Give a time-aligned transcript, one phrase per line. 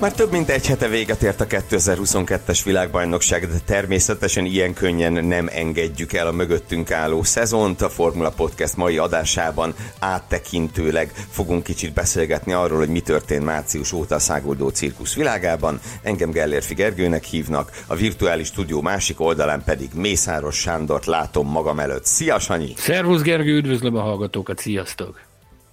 [0.00, 5.48] Már több mint egy hete véget ért a 2022-es világbajnokság, de természetesen ilyen könnyen nem
[5.52, 7.82] engedjük el a mögöttünk álló szezont.
[7.82, 14.14] A Formula Podcast mai adásában áttekintőleg fogunk kicsit beszélgetni arról, hogy mi történt március óta
[14.14, 15.80] a száguldó cirkusz világában.
[16.02, 22.04] Engem Gellérfi Gergőnek hívnak, a virtuális stúdió másik oldalán pedig Mészáros Sándort látom magam előtt.
[22.04, 22.72] Szia Sanyi!
[22.76, 25.29] Szervusz Gergő, üdvözlöm a hallgatókat, sziasztok!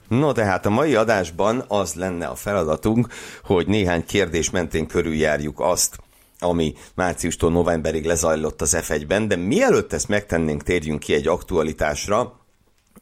[0.07, 3.07] No, de hát a mai adásban az lenne a feladatunk,
[3.43, 5.97] hogy néhány kérdés mentén körüljárjuk azt,
[6.39, 12.39] ami márciustól novemberig lezajlott az F1-ben, de mielőtt ezt megtennénk, térjünk ki egy aktualitásra,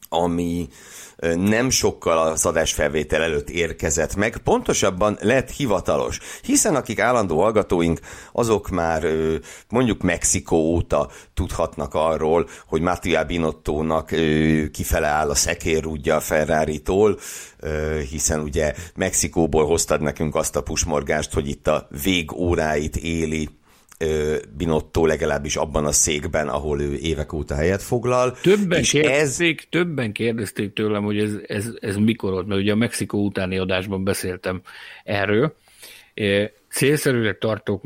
[0.08, 0.68] ami
[1.36, 8.00] nem sokkal az adásfelvétel előtt érkezett meg, pontosabban lett hivatalos, hiszen akik állandó hallgatóink,
[8.32, 9.06] azok már
[9.68, 14.06] mondjuk Mexikó óta tudhatnak arról, hogy Mattia Binottónak
[14.72, 17.18] kifele áll a szekérrúdja a Ferrari-tól,
[18.10, 23.48] hiszen ugye Mexikóból hoztad nekünk azt a pusmorgást, hogy itt a végóráit éli
[24.56, 28.38] Binotto legalábbis abban a székben, ahol ő évek óta helyet foglal.
[28.42, 29.66] Többen, és kérdezték, ez...
[29.70, 34.04] többen kérdezték tőlem, hogy ez, ez, ez mikor volt, mert ugye a Mexikó utáni adásban
[34.04, 34.60] beszéltem
[35.04, 35.56] erről.
[36.68, 37.82] Célszerűleg tartok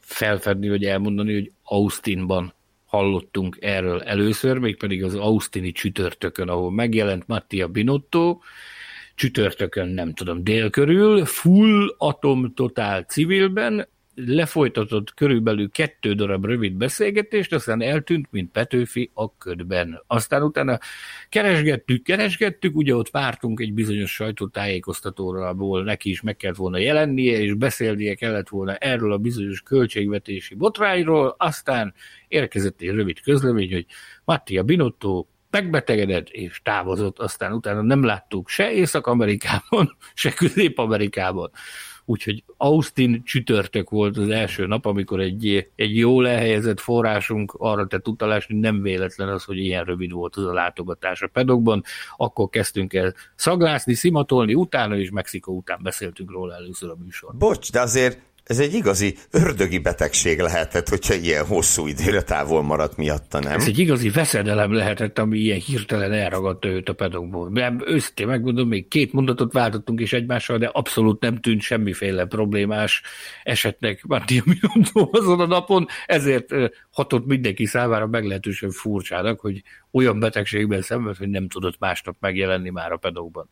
[0.00, 7.68] felfedni, vagy elmondani, hogy Austinban hallottunk erről először, mégpedig az Austini csütörtökön, ahol megjelent Mattia
[7.68, 8.38] Binotto,
[9.14, 17.52] csütörtökön, nem tudom, dél körül, full atom totál civilben, lefolytatott körülbelül kettő darab rövid beszélgetést,
[17.52, 20.02] aztán eltűnt, mint Petőfi a ködben.
[20.06, 20.78] Aztán utána
[21.28, 27.38] keresgettük, keresgettük, ugye ott vártunk egy bizonyos sajtótájékoztatóra, ahol neki is meg kellett volna jelennie,
[27.38, 31.94] és beszélnie kellett volna erről a bizonyos költségvetési botrányról, aztán
[32.28, 33.86] érkezett egy rövid közlemény, hogy
[34.24, 41.50] Mattia Binotto megbetegedett és távozott, aztán utána nem láttuk se Észak-Amerikában, se Közép-Amerikában
[42.04, 48.08] úgyhogy Austin csütörtök volt az első nap, amikor egy, egy jól elhelyezett forrásunk arra tett
[48.08, 51.82] utalást, hogy nem véletlen az, hogy ilyen rövid volt az a látogatás a pedokban,
[52.16, 57.34] akkor kezdtünk el szaglászni, szimatolni, utána és Mexikó után beszéltünk róla először a műsor.
[57.34, 62.96] Bocs, de azért ez egy igazi ördögi betegség lehetett, hogyha ilyen hosszú időre távol maradt
[62.96, 63.52] miatta, nem?
[63.52, 67.48] Ez egy igazi veszedelem lehetett, ami ilyen hirtelen elragadta őt a pedokból.
[67.48, 73.02] Nem, őszintén megmondom, még két mondatot váltottunk is egymással, de abszolút nem tűnt semmiféle problémás
[73.42, 76.54] esetnek Mattia Miondó azon a napon, ezért
[76.90, 82.92] hatott mindenki számára meglehetősen furcsának, hogy olyan betegségben szenved, hogy nem tudott másnap megjelenni már
[82.92, 83.48] a pedokban.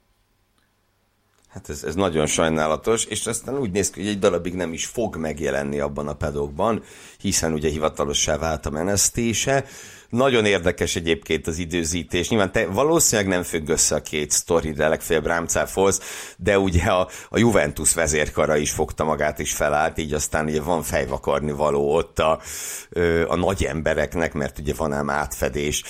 [1.53, 4.87] Hát ez, ez nagyon sajnálatos, és aztán úgy néz ki, hogy egy darabig nem is
[4.87, 6.83] fog megjelenni abban a pedokban,
[7.21, 9.65] hiszen ugye hivatalossá vált a menesztése.
[10.09, 12.29] Nagyon érdekes egyébként az időzítés.
[12.29, 16.01] Nyilván te valószínűleg nem függ össze a két sztori, de legfeljebb rámcáfolsz,
[16.37, 20.83] de ugye a, a Juventus vezérkara is fogta magát és felállt, így aztán ugye van
[20.83, 22.41] fejvakarni való ott a,
[23.29, 25.83] a nagy embereknek, mert ugye van ám átfedés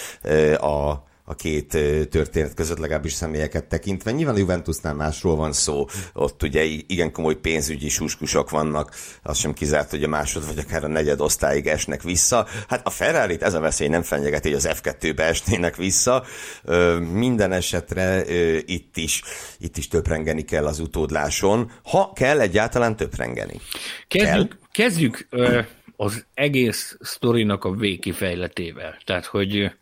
[0.61, 1.69] a a két
[2.10, 4.10] történet között, legalábbis személyeket tekintve.
[4.10, 9.53] Nyilván a Juventusnál másról van szó, ott ugye igen komoly pénzügyi suskusok vannak, az sem
[9.53, 12.47] kizárt, hogy a másod vagy akár a negyed osztályig esnek vissza.
[12.69, 16.25] Hát a ferrari ez a veszély nem fenyegeti, hogy az F2-be esnének vissza.
[17.12, 18.25] Minden esetre
[18.64, 19.22] itt is,
[19.59, 23.60] itt is töprengeni kell az utódláson, ha kell egyáltalán töprengeni.
[24.09, 24.87] Kezdjük, kell?
[24.87, 25.28] kezdjük
[25.97, 28.99] az egész sztorinak a végkifejletével.
[29.04, 29.72] Tehát, hogy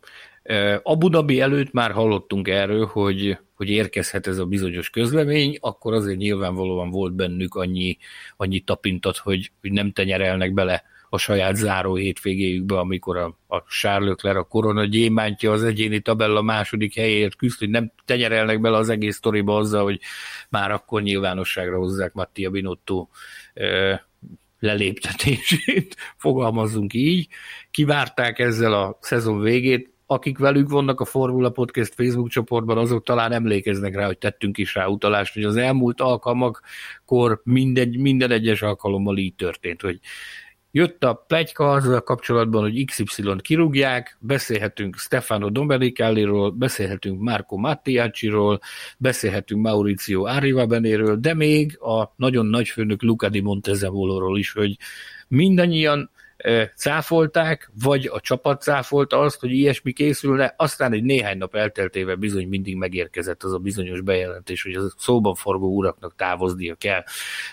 [0.83, 6.19] Abu Dhabi előtt már hallottunk erről, hogy, hogy érkezhet ez a bizonyos közlemény, akkor azért
[6.19, 7.97] nyilvánvalóan volt bennük annyi,
[8.37, 14.37] annyi tapintat, hogy, hogy nem tenyerelnek bele a saját záró hétvégéjükbe, amikor a, a Sárlökler,
[14.37, 19.17] a korona gyémántja az egyéni tabella második helyért küzd, hogy nem tenyerelnek bele az egész
[19.17, 20.01] sztoriba azzal, hogy
[20.49, 23.09] már akkor nyilvánosságra hozzák Mattia Binotto
[24.59, 27.29] leléptetését, fogalmazzunk így.
[27.71, 33.33] Kivárták ezzel a szezon végét, akik velük vannak a Formula Podcast Facebook csoportban, azok talán
[33.33, 39.17] emlékeznek rá, hogy tettünk is rá utalást, hogy az elmúlt alkalmakkor mindegy, minden egyes alkalommal
[39.17, 40.01] így történt, hogy
[40.73, 48.61] Jött a plegyka azzal kapcsolatban, hogy XY-t kirúgják, beszélhetünk Stefano Domenicaliról, beszélhetünk Marco Mattiacciról,
[48.99, 54.77] beszélhetünk Mauricio Arrivabenéről, de még a nagyon nagy főnök Luca di Montezemoloról is, hogy
[55.29, 56.11] mindannyian
[56.77, 62.49] cáfolták, vagy a csapat cáfolta azt, hogy ilyesmi készülne, aztán egy néhány nap elteltével bizony
[62.49, 67.03] mindig megérkezett az a bizonyos bejelentés, hogy a szóban forgó uraknak távoznia kell.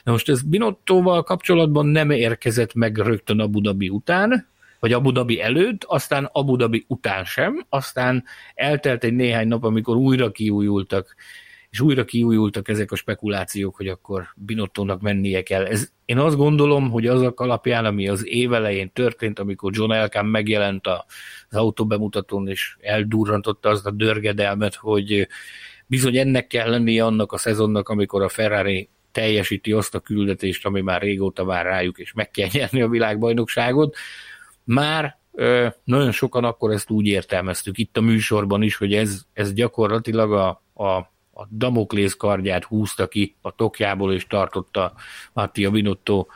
[0.03, 4.47] Na most ez Binottóval kapcsolatban nem érkezett meg rögtön Abu Dhabi után,
[4.79, 8.23] vagy Abu Dhabi előtt, aztán Abu Dhabi után sem, aztán
[8.55, 11.15] eltelt egy néhány nap, amikor újra kiújultak
[11.69, 15.65] és újra kiújultak ezek a spekulációk, hogy akkor Binottónak mennie kell.
[15.65, 20.87] Ez, én azt gondolom, hogy azok alapján, ami az évelején történt, amikor John Elkán megjelent
[20.87, 25.27] az autóbemutatón, és eldurrantotta azt a dörgedelmet, hogy
[25.85, 30.81] bizony ennek kell lennie annak a szezonnak, amikor a Ferrari teljesíti azt a küldetést, ami
[30.81, 33.95] már régóta vár rájuk, és meg kell nyerni a világbajnokságot.
[34.63, 39.53] Már ö, nagyon sokan akkor ezt úgy értelmeztük itt a műsorban is, hogy ez, ez
[39.53, 40.47] gyakorlatilag a,
[40.83, 44.93] a a Damoklész kardját húzta ki a tokjából, és tartotta
[45.33, 46.27] Mattia Binotto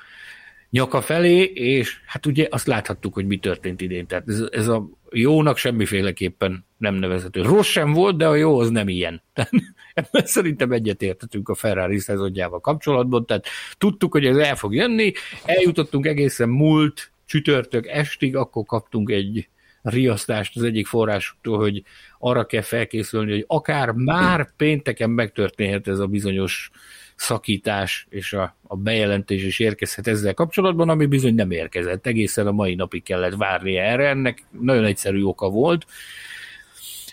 [0.70, 4.08] nyaka felé, és hát ugye azt láthattuk, hogy mi történt idén.
[4.08, 7.42] Tehát ez, ez a jónak semmiféleképpen nem nevezhető.
[7.42, 9.24] Rossz sem volt, de a jó az nem ilyen.
[9.94, 13.46] Tehát szerintem egyetértetünk a Ferrari szezonjával kapcsolatban, tehát
[13.78, 15.12] tudtuk, hogy ez el fog jönni,
[15.46, 19.50] eljutottunk egészen múlt csütörtök estig, akkor kaptunk egy
[19.82, 21.84] riasztást az egyik forrásoktól, hogy
[22.20, 26.72] arra kell felkészülni, hogy akár már pénteken megtörténhet ez a bizonyos
[27.16, 32.06] szakítás, és a, a bejelentés is érkezhet ezzel kapcsolatban, ami bizony nem érkezett.
[32.06, 34.08] Egészen a mai napig kellett várni erre.
[34.08, 35.86] Ennek nagyon egyszerű oka volt.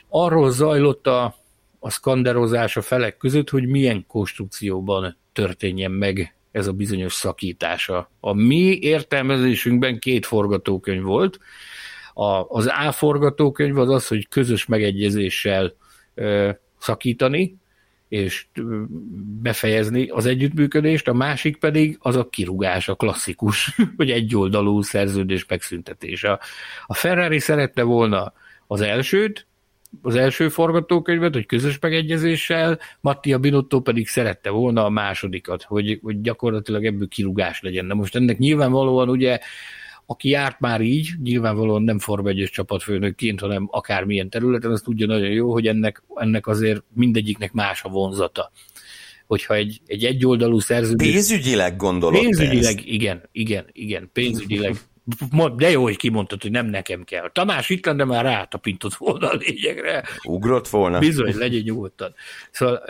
[0.08, 1.36] Arról zajlott a,
[1.78, 8.10] a szkanderozás a felek között, hogy milyen konstrukcióban történjen meg ez a bizonyos szakítása.
[8.20, 11.38] A mi értelmezésünkben két forgatókönyv volt.
[12.18, 15.72] A, az A forgatókönyv az az, hogy közös megegyezéssel
[16.14, 17.56] ö, szakítani,
[18.08, 18.46] és
[19.42, 26.38] befejezni az együttműködést, a másik pedig az a kirugás, a klasszikus, hogy egyoldalú szerződés megszüntetése.
[26.86, 28.32] A Ferrari szerette volna
[28.66, 29.46] az elsőt,
[30.02, 36.20] az első forgatókönyvet, hogy közös megegyezéssel, Mattia Binotto pedig szerette volna a másodikat, hogy, hogy
[36.20, 37.84] gyakorlatilag ebből kirugás legyen.
[37.84, 39.38] Na most ennek nyilvánvalóan ugye
[40.10, 45.28] aki járt már így, nyilvánvalóan nem Forma 1 csapatfőnökként, hanem akármilyen területen, az tudja nagyon
[45.28, 48.52] jó, hogy ennek, ennek azért mindegyiknek más a vonzata.
[49.26, 51.12] Hogyha egy, egy egyoldalú szerződés...
[51.12, 52.86] Pénzügyileg gondolod Pénzügyileg, ezt?
[52.86, 54.76] igen, igen, igen, pénzügyileg.
[55.56, 57.30] De jó, hogy kimondtad, hogy nem nekem kell.
[57.32, 60.04] Tamás itt lenne, már rátapintott volna a lényegre.
[60.24, 60.98] Ugrott volna.
[60.98, 62.14] Bizony, legyen nyugodtan.
[62.50, 62.82] Szóval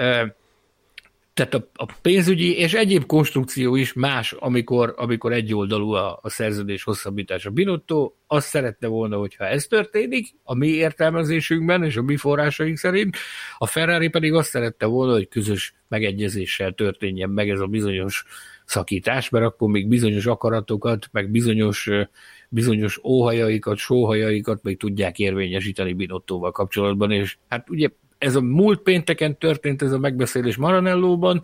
[1.39, 6.83] tehát a, a pénzügyi és egyéb konstrukció is más, amikor, amikor egyoldalú a, a szerződés
[6.83, 7.51] hosszabbítása.
[7.51, 13.17] Binotto azt szerette volna, hogyha ez történik, a mi értelmezésünkben és a mi forrásaink szerint,
[13.59, 18.25] a Ferrari pedig azt szerette volna, hogy közös megegyezéssel történjen meg ez a bizonyos
[18.65, 21.91] szakítás, mert akkor még bizonyos akaratokat, meg bizonyos,
[22.49, 27.89] bizonyos óhajaikat, sóhajaikat még tudják érvényesíteni Binottóval kapcsolatban, és hát ugye
[28.19, 31.43] ez a múlt pénteken történt ez a megbeszélés Maranellóban,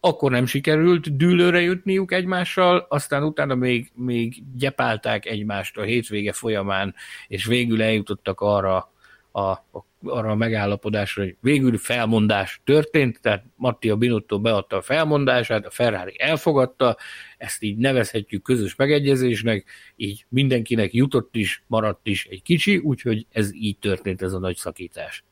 [0.00, 6.94] akkor nem sikerült dűlőre jutniuk egymással, aztán utána még, még gyepálták egymást a hétvége folyamán,
[7.28, 8.92] és végül eljutottak arra
[9.30, 15.66] a, a, arra a megállapodásra, hogy végül felmondás történt, tehát Mattia Binotto beadta a felmondását,
[15.66, 16.96] a Ferrari elfogadta,
[17.38, 19.64] ezt így nevezhetjük közös megegyezésnek,
[19.96, 24.56] így mindenkinek jutott is, maradt is egy kicsi, úgyhogy ez így történt ez a nagy
[24.56, 25.24] szakítás.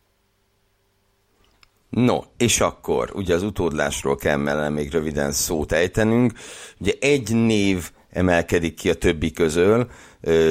[1.96, 6.32] No, és akkor, ugye az utódlásról kell mellene még röviden szót ejtenünk.
[6.78, 9.90] Ugye egy név emelkedik ki a többi közül,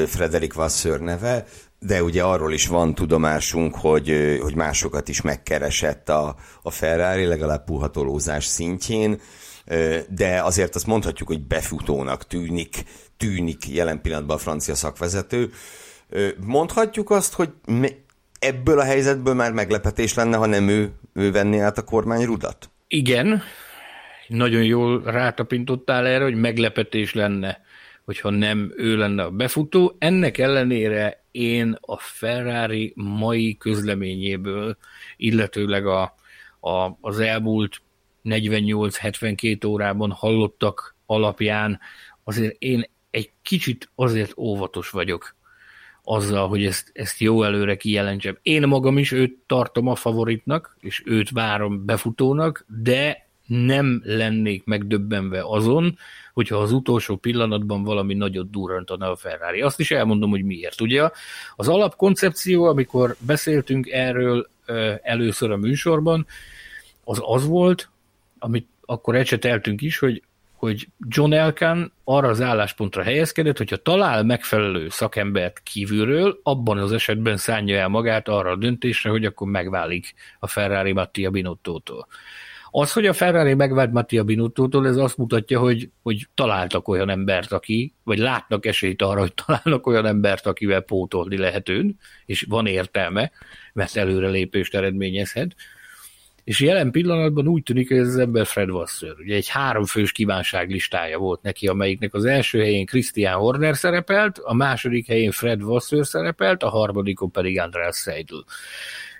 [0.05, 1.45] Frederik Vasseur neve,
[1.79, 7.63] de ugye arról is van tudomásunk, hogy, hogy másokat is megkeresett a, a Ferrari, legalább
[7.63, 9.21] puhatolózás szintjén,
[10.09, 12.83] de azért azt mondhatjuk, hogy befutónak tűnik,
[13.17, 15.51] tűnik jelen pillanatban a francia szakvezető.
[16.39, 17.49] Mondhatjuk azt, hogy
[18.45, 22.69] ebből a helyzetből már meglepetés lenne, ha nem ő, ő venné át a kormány rudat?
[22.87, 23.41] Igen,
[24.27, 27.61] nagyon jól rátapintottál erre, hogy meglepetés lenne,
[28.03, 29.95] hogyha nem ő lenne a befutó.
[29.99, 34.77] Ennek ellenére én a Ferrari mai közleményéből,
[35.17, 36.15] illetőleg a,
[36.59, 37.81] a, az elmúlt
[38.23, 41.79] 48-72 órában hallottak alapján
[42.23, 45.35] azért én egy kicsit azért óvatos vagyok
[46.05, 48.37] azzal, hogy ezt, ezt jó előre kijelentsem.
[48.41, 55.41] Én magam is őt tartom a favoritnak, és őt várom befutónak, de nem lennék megdöbbenve
[55.43, 55.97] azon,
[56.33, 59.61] hogyha az utolsó pillanatban valami nagyot durrantana a Ferrari.
[59.61, 60.81] Azt is elmondom, hogy miért.
[60.81, 61.09] Ugye
[61.55, 64.49] az alapkoncepció, amikor beszéltünk erről
[65.01, 66.27] először a műsorban,
[67.03, 67.89] az az volt,
[68.39, 70.23] amit akkor ecseteltünk is, hogy
[70.65, 77.37] hogy John Elkan arra az álláspontra helyezkedett, hogyha talál megfelelő szakembert kívülről, abban az esetben
[77.37, 82.07] szánja el magát arra a döntésre, hogy akkor megválik a Ferrari Mattia Binottótól.
[82.71, 87.51] Az, hogy a Ferrari megvált Mattia Binottótól, ez azt mutatja, hogy, hogy találtak olyan embert,
[87.51, 93.31] aki, vagy látnak esélyt arra, hogy találnak olyan embert, akivel pótolni lehetőn, és van értelme,
[93.73, 95.55] mert előrelépést eredményezhet.
[96.45, 99.15] És jelen pillanatban úgy tűnik, hogy ez az ember Fred Wasser.
[99.19, 104.53] Ugye egy háromfős kívánság listája volt neki, amelyiknek az első helyén Christian Horner szerepelt, a
[104.53, 108.45] második helyén Fred Wasser szerepelt, a harmadikon pedig András Seidel.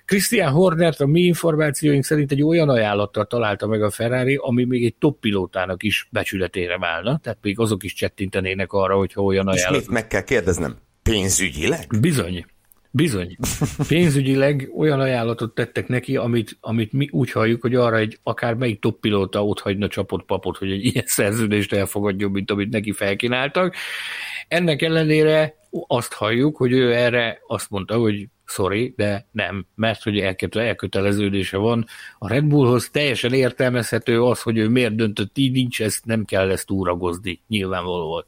[0.05, 4.86] Christian Hornert a mi információink szerint egy olyan ajánlattal találta meg a Ferrari, ami még
[4.86, 9.82] egy top pilótának is becsületére válna, tehát még azok is csettintenének arra, hogyha olyan ajánlat.
[9.82, 11.86] És meg kell kérdeznem, pénzügyileg?
[12.00, 12.46] Bizony.
[12.96, 13.38] Bizony.
[13.88, 18.80] Pénzügyileg olyan ajánlatot tettek neki, amit, amit mi úgy halljuk, hogy arra egy akár melyik
[18.80, 23.75] top pilóta ott hagyna csapott papot, hogy egy ilyen szerződést elfogadjon, mint amit neki felkínáltak.
[24.48, 25.56] Ennek ellenére
[25.88, 30.20] azt halljuk, hogy ő erre azt mondta, hogy sorry, de nem, mert hogy
[30.52, 31.86] elköteleződése van
[32.20, 36.50] a Red Bullhoz, teljesen értelmezhető az, hogy ő miért döntött így, nincs ezt, nem kell
[36.50, 38.25] ezt túragozni, nyilvánvalóan.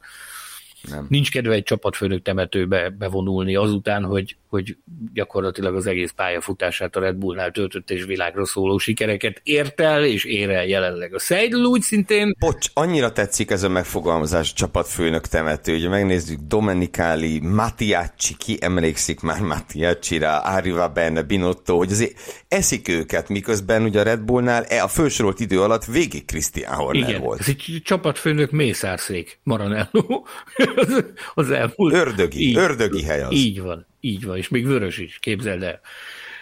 [0.82, 1.06] Nem.
[1.08, 4.76] Nincs kedve egy csapatfőnök temetőbe bevonulni azután, hogy, hogy
[5.14, 10.24] gyakorlatilag az egész pályafutását a Red Bullnál töltött és világra szóló sikereket ért el, és
[10.24, 11.14] ér el jelenleg.
[11.14, 12.36] A Seidel úgy szintén...
[12.38, 19.40] Bocs, annyira tetszik ez a megfogalmazás csapatfőnök temető, ugye megnézzük Domenicali, Mattiacci, ki emlékszik már
[19.40, 24.88] Mattiacci-ra, Arriva Benne, Binotto, hogy azért eszik őket, miközben ugye a Red Bullnál e a
[24.88, 27.40] felsorolt idő alatt végig Christian Horner Igen, volt.
[27.40, 30.22] ez egy csapatfőnök mészárszék, Maranello
[30.76, 31.94] az, az elmúlt.
[31.94, 33.32] Ördögi, így, ördögi hely az.
[33.32, 35.80] Így van, így van, és még vörös is, képzeld el.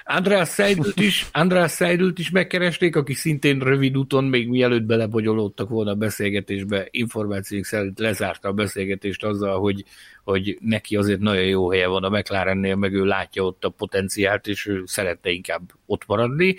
[0.09, 5.91] András Seidelt is, András Seidelt is megkeresték, aki szintén rövid úton, még mielőtt belebogyolódtak volna
[5.91, 9.85] a beszélgetésbe, információk szerint lezárta a beszélgetést azzal, hogy,
[10.25, 14.47] hogy neki azért nagyon jó helye van a McLarennél, meg ő látja ott a potenciált,
[14.47, 16.57] és ő szeretne inkább ott maradni.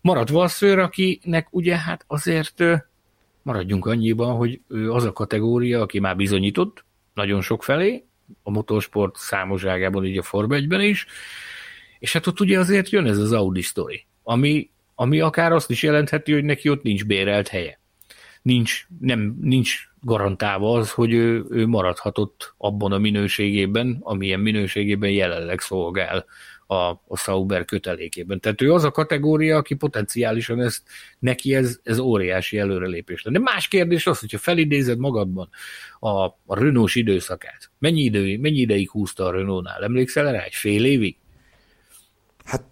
[0.00, 2.62] Maradt Vasszőr, akinek ugye hát azért
[3.42, 8.07] maradjunk annyiban, hogy ő az a kategória, aki már bizonyított, nagyon sok felé,
[8.42, 11.06] a motorsport számos ágában, így a Form 1 is,
[11.98, 15.82] és hát ott ugye azért jön ez az Audi story, ami, ami akár azt is
[15.82, 17.80] jelentheti, hogy neki ott nincs bérelt helye.
[18.42, 25.60] Nincs, nem, nincs garantálva az, hogy ő, ő maradhatott abban a minőségében, amilyen minőségében jelenleg
[25.60, 26.24] szolgál
[26.70, 28.40] a, a Sauber kötelékében.
[28.40, 30.82] Tehát ő az a kategória, aki potenciálisan ezt,
[31.18, 33.22] neki ez, ez óriási előrelépés.
[33.22, 35.48] De más kérdés az, hogyha felidézed magadban
[36.00, 37.70] a, a Renault-s időszakát.
[37.78, 39.82] Mennyi, idő, mennyi ideig húzta a Renault-nál?
[39.82, 40.42] Emlékszel rá?
[40.42, 41.16] Egy fél évig?
[42.44, 42.64] Hát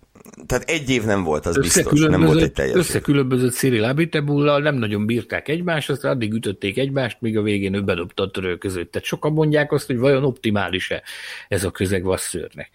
[0.47, 4.75] tehát egy év nem volt, az biztos, nem volt egy teljes Összekülönbözött Cyril Abitebullal, nem
[4.75, 8.91] nagyon bírták egymást, aztán addig ütötték egymást, míg a végén ő bedobta a törő között.
[8.91, 11.03] Tehát sokan mondják azt, hogy vajon optimális-e
[11.49, 12.71] ez a közeg vasszőrnek.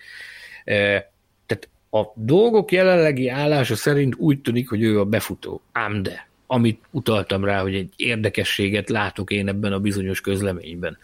[0.63, 5.62] Tehát a dolgok jelenlegi állása szerint úgy tűnik, hogy ő a befutó.
[5.72, 10.98] Ám de, amit utaltam rá, hogy egy érdekességet látok én ebben a bizonyos közleményben.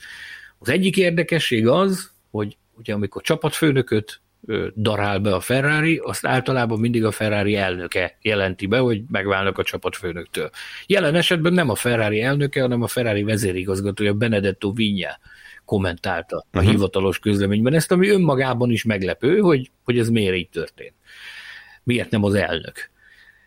[0.60, 4.22] Az egyik érdekesség az, hogy ugye amikor csapatfőnököt
[4.76, 9.64] darál be a Ferrari, azt általában mindig a Ferrari elnöke jelenti be, hogy megválnak a
[9.64, 10.50] csapatfőnöktől.
[10.86, 15.20] Jelen esetben nem a Ferrari elnöke, hanem a Ferrari vezérigazgatója Benedetto Vigna
[15.68, 16.72] kommentálta a uh-huh.
[16.72, 20.94] hivatalos közleményben ezt, ami önmagában is meglepő, hogy, hogy ez miért így történt.
[21.84, 22.90] Miért nem az elnök?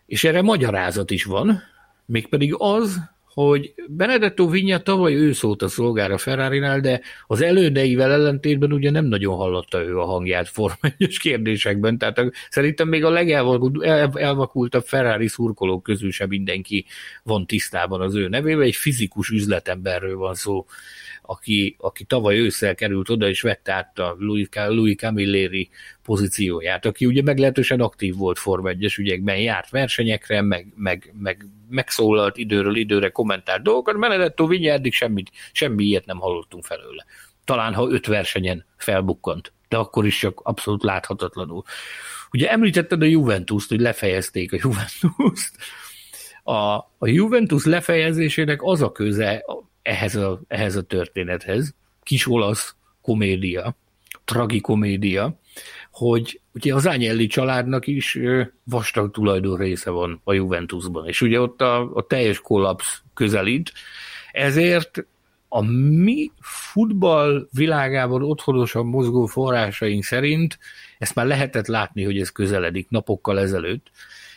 [0.06, 1.62] És erre magyarázat is van,
[2.06, 3.00] mégpedig az,
[3.34, 9.04] hogy Benedetto Vigna tavaly ő szólt a szolgára Ferrari-nál, de az elődeivel ellentétben ugye nem
[9.04, 16.10] nagyon hallotta ő a hangját formányos kérdésekben, tehát szerintem még a legelvakultabb Ferrari szurkolók közül
[16.10, 16.84] sem mindenki
[17.22, 20.66] van tisztában az ő nevével, egy fizikus üzletemberről van szó,
[21.22, 25.70] aki, aki tavaly ősszel került oda, és vette át a Louis, Louis Camilleri
[26.02, 32.36] pozícióját, aki ugye meglehetősen aktív volt Form 1 ügyekben, járt versenyekre, meg, meg, meg megszólalt
[32.36, 37.04] időről időre kommentált dolgokat, Benedetto Vigna eddig semmit, semmi ilyet nem hallottunk felőle.
[37.44, 41.62] Talán, ha öt versenyen felbukkant, de akkor is csak abszolút láthatatlanul.
[42.32, 45.56] Ugye említetted a Juventus-t, hogy lefejezték a Juventus-t.
[46.42, 49.44] A, a Juventus lefejezésének az a köze
[49.82, 53.76] ehhez a, ehhez a történethez, kis olasz komédia,
[54.24, 55.38] tragikomédia,
[55.92, 58.18] hogy ugye az Ányelli családnak is
[58.64, 63.72] vastag tulajdon része van a Juventusban, és ugye ott a, a teljes kollapsz közelít,
[64.32, 65.04] ezért
[65.48, 70.58] a mi futball világában otthonosan mozgó forrásaink szerint
[70.98, 73.90] ezt már lehetett látni, hogy ez közeledik napokkal ezelőtt.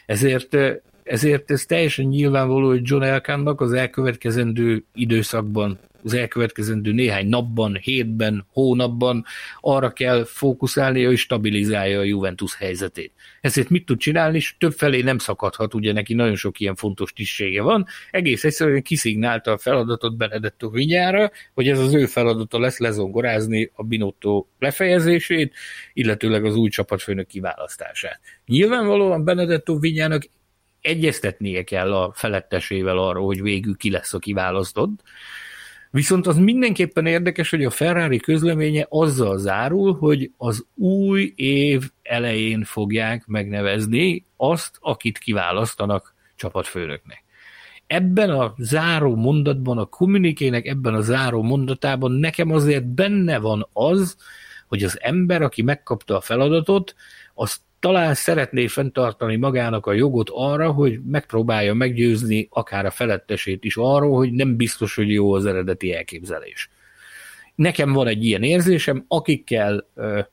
[0.05, 0.57] Ezért,
[1.03, 8.45] ezért ez teljesen nyilvánvaló, hogy John Elkannak az elkövetkezendő időszakban az elkövetkezendő néhány napban, hétben,
[8.51, 9.25] hónapban
[9.59, 13.11] arra kell fókuszálni, hogy stabilizálja a Juventus helyzetét.
[13.41, 17.61] Ezért mit tud csinálni, és többfelé nem szakadhat, ugye neki nagyon sok ilyen fontos tisztsége
[17.61, 17.85] van.
[18.11, 23.83] Egész egyszerűen kiszignálta a feladatot Benedetto Vinyára, hogy ez az ő feladata lesz lezongorázni a
[23.83, 25.53] Binotto lefejezését,
[25.93, 28.19] illetőleg az új csapatfőnök kiválasztását.
[28.45, 30.23] Nyilvánvalóan Benedetto Vinyának
[30.83, 35.01] egyeztetnie kell a felettesével arról, hogy végül ki lesz a kiválasztott,
[35.93, 42.63] Viszont az mindenképpen érdekes, hogy a Ferrari közleménye azzal zárul, hogy az új év elején
[42.63, 47.23] fogják megnevezni azt, akit kiválasztanak csapatfőnöknek.
[47.87, 54.17] Ebben a záró mondatban, a kommunikének ebben a záró mondatában nekem azért benne van az,
[54.67, 56.95] hogy az ember, aki megkapta a feladatot,
[57.33, 63.75] az talán szeretné fenntartani magának a jogot arra, hogy megpróbálja meggyőzni akár a felettesét is
[63.77, 66.69] arról, hogy nem biztos, hogy jó az eredeti elképzelés.
[67.55, 69.87] Nekem van egy ilyen érzésem, akikkel,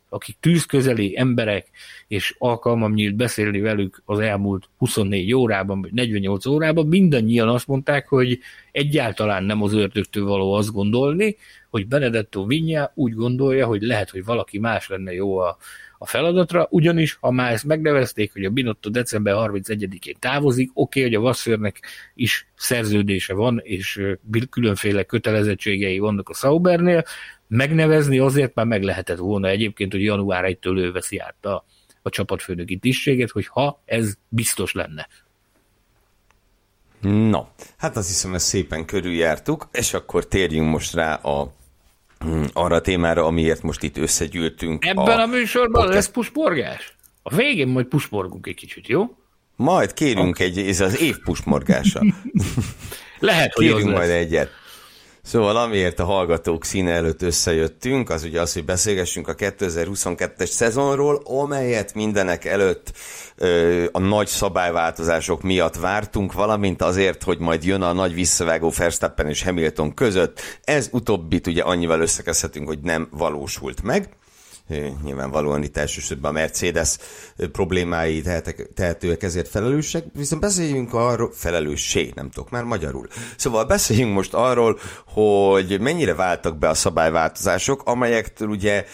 [0.09, 1.71] akik tűzközeli emberek,
[2.09, 8.09] és alkalmam nyílt beszélni velük az elmúlt 24 órában, vagy 48 órában, mindannyian azt mondták,
[8.09, 8.39] hogy
[8.73, 11.37] egyáltalán nem az ördögtől való azt gondolni,
[11.71, 15.57] hogy Benedetto Vigna úgy gondolja, hogy lehet, hogy valaki más lenne jó a,
[16.03, 21.03] a feladatra, ugyanis ha már ezt megnevezték, hogy a Binotto december 31-én távozik, oké, okay,
[21.03, 21.81] hogy a Vasszörnek
[22.15, 24.03] is szerződése van, és
[24.51, 27.05] különféle kötelezettségei vannak a Saubernél,
[27.47, 31.65] megnevezni azért már meg lehetett volna egyébként, hogy január 1-től ő veszi át a,
[32.03, 35.09] a csapatfőnöki tisztséget, hogy ha ez biztos lenne.
[37.01, 37.45] No,
[37.77, 41.53] hát azt hiszem, ezt szépen körüljártuk, és akkor térjünk most rá a
[42.53, 44.85] arra a témára, amiért most itt összegyűltünk.
[44.85, 45.95] Ebben a, a műsorban podcast...
[45.95, 46.97] lesz pusporgás?
[47.23, 49.17] A végén majd pusporgunk egy kicsit, jó?
[49.57, 50.47] Majd kérünk okay.
[50.47, 52.01] egy, ez az év pusporgása.
[53.19, 54.51] Lehet, hogy Kérünk majd egyet.
[55.31, 61.23] Szóval amiért a hallgatók színe előtt összejöttünk, az ugye az, hogy beszélgessünk a 2022-es szezonról,
[61.25, 62.93] amelyet mindenek előtt
[63.37, 69.29] ö, a nagy szabályváltozások miatt vártunk, valamint azért, hogy majd jön a nagy visszavágó Verstappen
[69.29, 70.41] és Hamilton között.
[70.65, 74.09] Ez utóbbit ugye annyival összekezhetünk, hogy nem valósult meg
[75.03, 76.97] nyilvánvalóan itt elsősorban a Mercedes
[77.53, 83.07] problémái tehetek, tehetőek ezért felelősek, viszont beszéljünk arról, felelősség, nem tudok már magyarul.
[83.37, 88.85] Szóval beszéljünk most arról, hogy mennyire váltak be a szabályváltozások, amelyektől ugye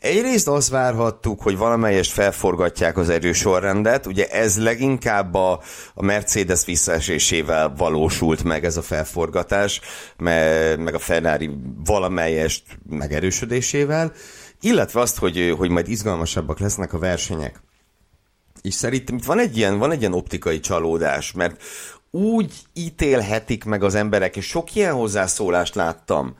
[0.00, 5.60] Egyrészt azt várhattuk, hogy valamelyest felforgatják az erősorrendet, ugye ez leginkább a,
[5.94, 9.80] a Mercedes visszaesésével valósult meg ez a felforgatás,
[10.16, 11.50] me, meg a Ferrari
[11.84, 14.12] valamelyest megerősödésével,
[14.60, 17.62] illetve azt, hogy, hogy majd izgalmasabbak lesznek a versenyek.
[18.62, 21.62] És szerintem itt van egy ilyen, van egy ilyen optikai csalódás, mert
[22.10, 26.36] úgy ítélhetik meg az emberek, és sok ilyen hozzászólást láttam,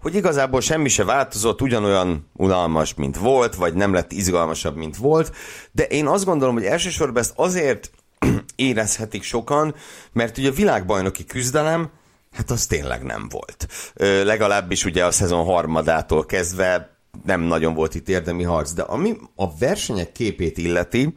[0.00, 5.32] hogy igazából semmi se változott, ugyanolyan unalmas, mint volt, vagy nem lett izgalmasabb, mint volt,
[5.72, 7.90] de én azt gondolom, hogy elsősorban ezt azért
[8.56, 9.74] érezhetik sokan,
[10.12, 11.90] mert ugye a világbajnoki küzdelem,
[12.32, 13.68] hát az tényleg nem volt.
[13.94, 16.93] Ö, legalábbis ugye a szezon harmadától kezdve
[17.24, 21.14] nem nagyon volt itt érdemi harc, de ami a versenyek képét illeti,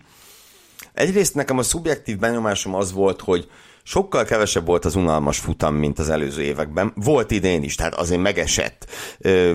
[0.93, 3.49] egyrészt nekem a szubjektív benyomásom az volt, hogy
[3.83, 6.91] sokkal kevesebb volt az unalmas futam, mint az előző években.
[6.95, 8.89] Volt idén is, tehát azért megesett.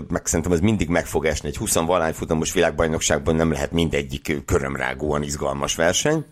[0.09, 1.49] Meg szerintem ez mindig meg fog esni.
[1.49, 6.25] Egy 20 valány futamos világbajnokságban nem lehet mindegyik körömrágóan izgalmas verseny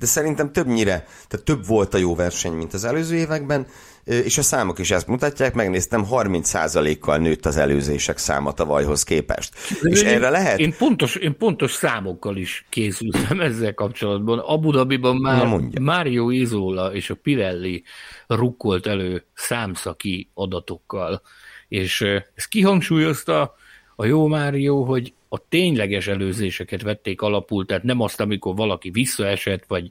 [0.00, 3.66] de szerintem többnyire, tehát több volt a jó verseny, mint az előző években,
[4.04, 9.54] és a számok is ezt mutatják, megnéztem, 30%-kal nőtt az előzések száma tavalyhoz képest.
[9.82, 10.58] De és én, erre lehet...
[10.58, 14.38] Én pontos, én pontos számokkal is készültem ezzel kapcsolatban.
[14.38, 15.46] Abu Dhabiban már
[15.80, 17.82] Mario Izola és a Pirelli
[18.26, 21.22] rukkolt elő számszaki adatokkal,
[21.68, 22.00] és
[22.34, 23.54] ez kihangsúlyozta
[24.00, 29.64] a jó Mário, hogy a tényleges előzéseket vették alapul, tehát nem azt, amikor valaki visszaesett,
[29.66, 29.90] vagy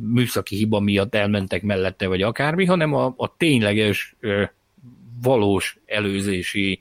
[0.00, 4.16] műszaki hiba miatt elmentek mellette, vagy akármi, hanem a, a tényleges,
[5.22, 6.80] valós előzési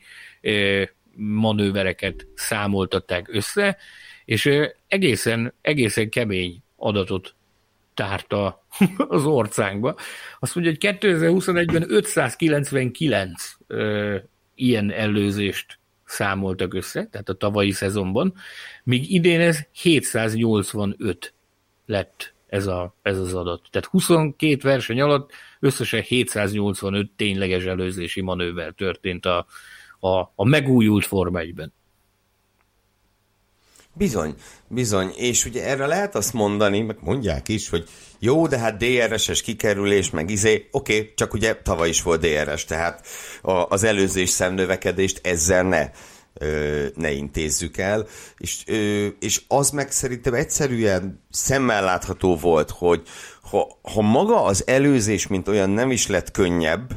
[1.15, 3.77] manővereket számoltatták össze,
[4.25, 4.49] és
[4.87, 7.35] egészen, egészen kemény adatot
[7.93, 8.65] tárta
[9.07, 9.95] az országba.
[10.39, 13.57] Azt mondja, hogy 2021-ben 599
[14.55, 18.33] ilyen előzést számoltak össze, tehát a tavalyi szezonban,
[18.83, 21.33] míg idén ez 785
[21.85, 23.61] lett ez, a, ez az adat.
[23.71, 29.45] Tehát 22 verseny alatt összesen 785 tényleges előzési manőver történt a,
[29.99, 31.73] a, a megújult Forma 1-ben.
[33.95, 34.35] Bizony,
[34.67, 39.41] bizony, és ugye erre lehet azt mondani, meg mondják is, hogy jó, de hát DRS-es
[39.41, 43.07] kikerülés, meg izé, oké, okay, csak ugye tavaly is volt DRS, tehát
[43.41, 45.89] a, az előzés szemnövekedést ezzel ne
[46.33, 53.01] ö, ne intézzük el, és, ö, és az meg szerintem egyszerűen szemmel látható volt, hogy
[53.41, 56.91] ha, ha maga az előzés, mint olyan nem is lett könnyebb,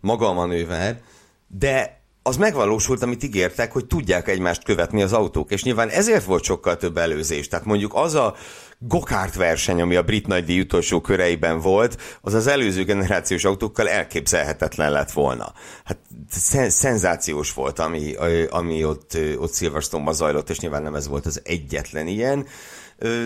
[0.00, 1.00] maga a manőver,
[1.46, 1.97] de
[2.28, 6.76] az megvalósult, amit ígértek, hogy tudják egymást követni az autók, és nyilván ezért volt sokkal
[6.76, 7.48] több előzés.
[7.48, 8.34] Tehát mondjuk az a
[8.78, 14.92] gokárt verseny, ami a brit nagydíj utolsó köreiben volt, az az előző generációs autókkal elképzelhetetlen
[14.92, 15.52] lett volna.
[15.84, 15.98] Hát
[16.30, 18.14] szen- szenzációs volt, ami,
[18.50, 22.46] ami ott, ott Silverstone-ban zajlott, és nyilván nem ez volt az egyetlen ilyen.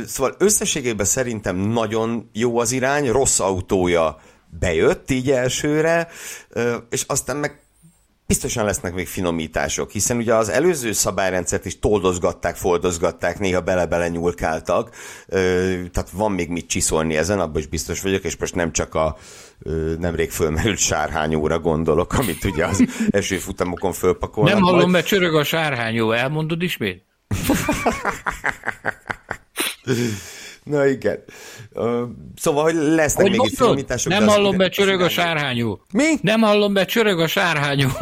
[0.07, 4.21] Szóval összességében szerintem nagyon jó az irány, rossz autója
[4.59, 6.09] bejött így elsőre,
[6.91, 7.62] és aztán meg
[8.33, 14.95] biztosan lesznek még finomítások, hiszen ugye az előző szabályrendszert is toldozgatták, foldozgatták, néha bele-bele nyúlkáltak,
[15.93, 19.17] tehát van még mit csiszolni ezen, abban is biztos vagyok, és most nem csak a
[19.99, 24.55] nemrég fölmerült sárhányóra gondolok, amit ugye az esőfutamokon fölpakolnak.
[24.55, 27.05] Nem hallom, mert csörög a sárhányó, elmondod ismét?
[30.65, 31.25] Na igen.
[32.37, 34.13] Szóval, hogy lesznek hogy még itt finomítások.
[34.13, 35.85] Nem hallom be, csörög a sárhányó.
[35.93, 36.15] Mi?
[36.21, 37.89] Nem hallom be, csörög a sárhányó.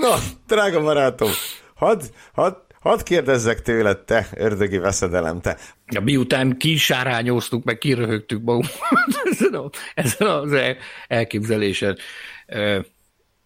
[0.00, 1.30] Na, drága barátom,
[1.74, 5.58] hadd had, had kérdezzek tőled, te ördögi veszedelem, te.
[5.86, 8.72] Ja, miután kisárhányóztuk, meg kiröhögtük magunkat
[9.30, 10.52] ezen, ezen az
[11.08, 11.98] elképzelésen.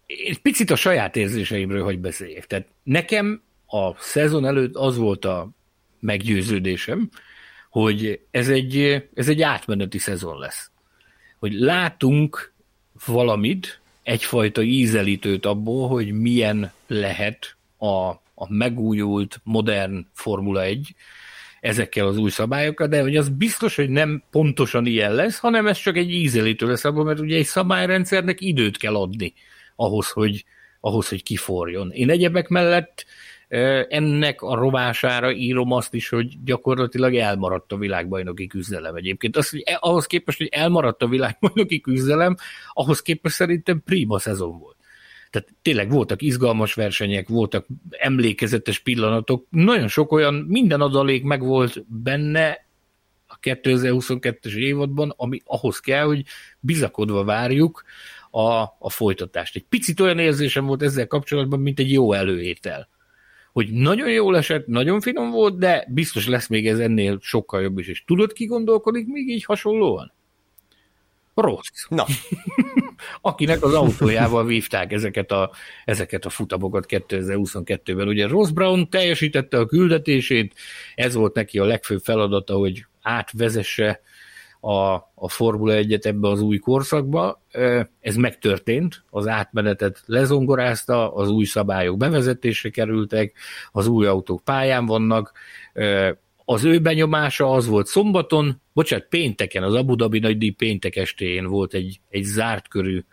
[0.05, 2.45] Egy picit a saját érzéseimről, hogy beszéljek.
[2.45, 5.49] Tehát nekem a szezon előtt az volt a
[5.99, 7.09] meggyőződésem,
[7.69, 10.71] hogy ez egy, ez egy átmeneti szezon lesz.
[11.39, 12.53] Hogy látunk
[13.05, 20.95] valamit, egyfajta ízelítőt abból, hogy milyen lehet a, a megújult, modern Formula 1
[21.61, 25.77] ezekkel az új szabályokkal, de hogy az biztos, hogy nem pontosan ilyen lesz, hanem ez
[25.77, 29.33] csak egy ízelítő lesz abból, mert ugye egy szabályrendszernek időt kell adni
[29.75, 30.45] ahhoz, hogy,
[30.79, 31.91] ahhoz, hogy kiforjon.
[31.91, 33.05] Én egyebek mellett
[33.89, 39.37] ennek a rovására írom azt is, hogy gyakorlatilag elmaradt a világbajnoki küzdelem egyébként.
[39.37, 42.35] Az, hogy e, ahhoz képest, hogy elmaradt a világbajnoki küzdelem,
[42.73, 44.77] ahhoz képest szerintem prima szezon volt.
[45.29, 51.85] Tehát tényleg voltak izgalmas versenyek, voltak emlékezetes pillanatok, nagyon sok olyan, minden adalék meg volt
[51.87, 52.65] benne
[53.27, 56.23] a 2022-es évadban, ami ahhoz kell, hogy
[56.59, 57.83] bizakodva várjuk
[58.31, 59.55] a, a folytatást.
[59.55, 62.89] Egy picit olyan érzésem volt ezzel kapcsolatban, mint egy jó előétel
[63.51, 67.77] hogy nagyon jól esett, nagyon finom volt, de biztos lesz még ez ennél sokkal jobb
[67.77, 67.87] is.
[67.87, 70.13] És tudod, ki gondolkodik még így hasonlóan?
[71.41, 71.85] Rossz.
[71.89, 72.05] Na.
[73.21, 75.51] Akinek az autójával vívták ezeket a,
[75.85, 78.07] ezeket a futamokat 2022-ben.
[78.07, 80.53] Ugye Ross Brown teljesítette a küldetését,
[80.95, 84.01] ez volt neki a legfőbb feladata, hogy átvezesse
[84.59, 87.41] a, a Formula 1-et ebbe az új korszakba.
[87.99, 93.33] Ez megtörtént, az átmenetet lezongorázta, az új szabályok bevezetésre kerültek,
[93.71, 95.31] az új autók pályán vannak,
[96.45, 101.73] az ő benyomása az volt szombaton, bocsánat, pénteken, az Abu Dhabi nagydíj péntek estéjén volt
[101.73, 103.03] egy, egy zárt körű,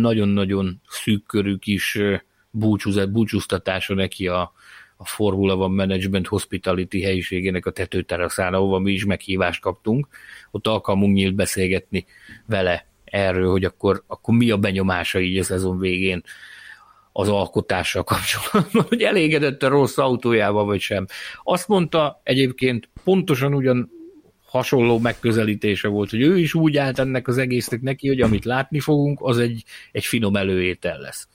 [0.00, 1.98] nagyon-nagyon szűk körű kis
[3.08, 4.52] búcsúztatása neki a,
[4.96, 10.08] a Formula One Management Hospitality helyiségének a tetőteraszán, ahova mi is meghívást kaptunk.
[10.50, 12.06] Ott alkalmunk nyílt beszélgetni
[12.46, 16.22] vele erről, hogy akkor, akkor mi a benyomása így a szezon végén
[17.12, 21.06] az alkotással kapcsolatban, hogy elégedett a rossz autójával, vagy sem.
[21.42, 23.90] Azt mondta egyébként pontosan ugyan
[24.46, 28.80] hasonló megközelítése volt, hogy ő is úgy állt ennek az egésznek neki, hogy amit látni
[28.80, 31.28] fogunk, az egy, egy finom előétel lesz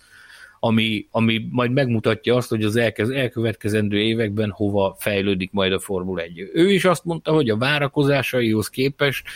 [0.63, 2.75] ami, ami majd megmutatja azt, hogy az
[3.11, 6.49] elkövetkezendő években hova fejlődik majd a Formula 1.
[6.53, 9.27] Ő is azt mondta, hogy a várakozásaihoz képest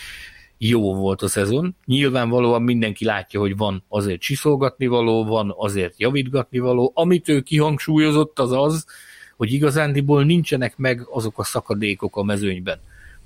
[0.58, 1.76] jó volt a szezon.
[1.86, 6.92] Nyilvánvalóan mindenki látja, hogy van azért csiszolgatni való, van azért javítgatni való.
[6.96, 8.86] Amit ő kihangsúlyozott, az az,
[9.38, 12.80] hogy igazándiból nincsenek meg azok a szakadékok a mezőnyben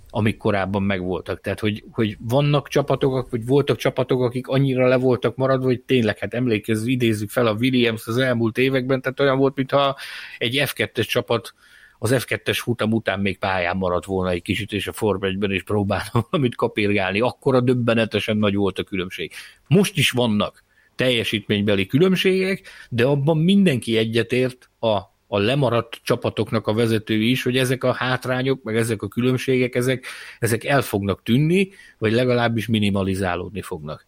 [0.10, 1.42] amik korábban megvoltak.
[1.42, 6.18] Tehát, hogy, hogy vannak csapatok, vagy voltak csapatok, akik annyira le voltak maradva, hogy tényleg,
[6.18, 9.98] hát emlékezzük, idézzük fel a Williams az elmúlt években, tehát olyan volt, mintha
[10.38, 11.54] egy F2-es csapat
[12.00, 15.64] az F2-es futam után még pályán maradt volna egy kicsit, és a Form 1 is
[15.64, 17.20] próbálna valamit kapirgálni.
[17.20, 19.32] Akkor a döbbenetesen nagy volt a különbség.
[19.68, 20.64] Most is vannak
[20.96, 24.98] teljesítménybeli különbségek, de abban mindenki egyetért a,
[25.32, 30.06] a lemaradt csapatoknak a vezetői is, hogy ezek a hátrányok, meg ezek a különbségek, ezek,
[30.40, 34.06] ezek el fognak tűnni, vagy legalábbis minimalizálódni fognak.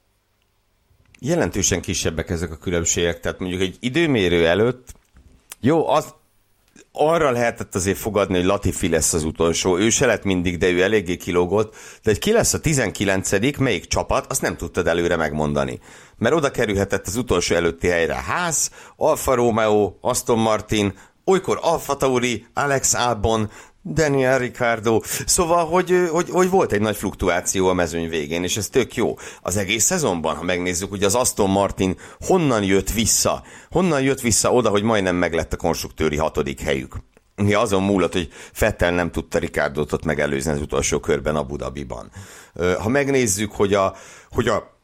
[1.19, 4.93] Jelentősen kisebbek ezek a különbségek, tehát mondjuk egy időmérő előtt
[5.59, 6.13] jó, az,
[6.91, 9.77] arra lehetett azért fogadni, hogy Latifi lesz az utolsó.
[9.77, 11.73] Ő se lett mindig, de ő eléggé kilógott.
[11.73, 15.79] De hogy ki lesz a 19 melyik csapat, azt nem tudtad előre megmondani.
[16.17, 20.93] Mert oda kerülhetett az utolsó előtti helyre Ház, Alfa Romeo, Aston Martin,
[21.25, 23.49] olykor Alfa Tauri, Alex Albon,
[23.83, 25.01] Daniel Ricardo.
[25.25, 29.17] Szóval, hogy, hogy, hogy volt egy nagy fluktuáció a mezőny végén, és ez tök jó.
[29.41, 34.51] Az egész szezonban, ha megnézzük, hogy az Aston Martin honnan jött vissza, honnan jött vissza
[34.51, 36.95] oda, hogy majdnem meglett a konstruktőri hatodik helyük.
[37.35, 42.11] Ja, azon múlott, hogy Fettel nem tudta Ricardot megelőzni az utolsó körben Abu Dhabiban.
[42.79, 43.95] Ha megnézzük, hogy a,
[44.29, 44.79] hogy a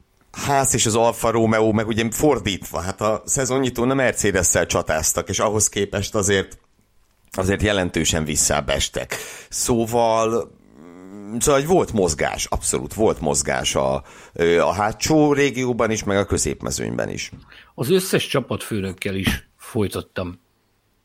[0.45, 5.39] Ház és az Alfa Romeo meg ugye fordítva, hát a szezonnyitón a Mercedes-szel csatáztak, és
[5.39, 6.57] ahhoz képest azért
[7.31, 9.15] azért jelentősen visszábestek.
[9.49, 10.55] Szóval
[11.39, 14.03] Szóval hogy volt mozgás, abszolút volt mozgás a,
[14.59, 17.31] a hátsó régióban is, meg a középmezőnyben is.
[17.75, 20.39] Az összes csapatfőnökkel is folytattam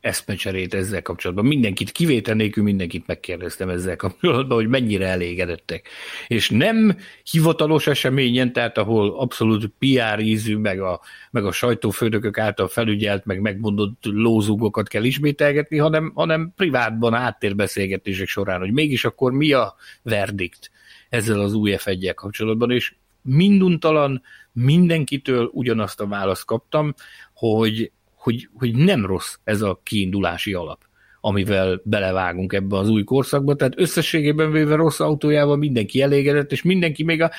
[0.02, 1.46] eszmecserét ezzel kapcsolatban.
[1.46, 5.88] Mindenkit, kivétel nélkül mindenkit megkérdeztem ezzel kapcsolatban, hogy mennyire elégedettek.
[6.28, 6.96] És nem
[7.30, 13.40] hivatalos eseményen, tehát ahol abszolút PR ízű, meg a, meg a sajtófőnökök által felügyelt, meg
[13.40, 20.70] megmondott lózugokat kell ismételgetni, hanem, hanem privátban áttérbeszélgetések során, hogy mégis akkor mi a verdikt
[21.08, 26.94] ezzel az új f kapcsolatban, és minduntalan mindenkitől ugyanazt a választ kaptam,
[27.34, 30.90] hogy hogy, hogy nem rossz ez a kiindulási alap
[31.24, 37.04] amivel belevágunk ebbe az új korszakba, tehát összességében véve rossz autójával mindenki elégedett, és mindenki
[37.04, 37.30] még a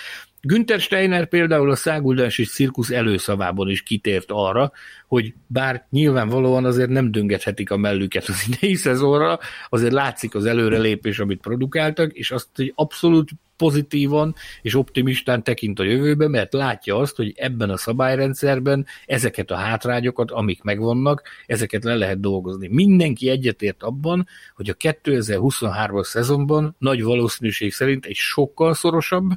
[0.41, 4.71] Günther Steiner például a Száguldás és Cirkusz előszavában is kitért arra,
[5.07, 11.19] hogy bár nyilvánvalóan azért nem döngethetik a mellüket az idei szezonra, azért látszik az előrelépés,
[11.19, 17.15] amit produkáltak, és azt, hogy abszolút pozitívan és optimistán tekint a jövőbe, mert látja azt,
[17.15, 22.67] hogy ebben a szabályrendszerben ezeket a hátrányokat, amik megvannak, ezeket le lehet dolgozni.
[22.67, 29.31] Mindenki egyetért abban, hogy a 2023-as szezonban nagy valószínűség szerint egy sokkal szorosabb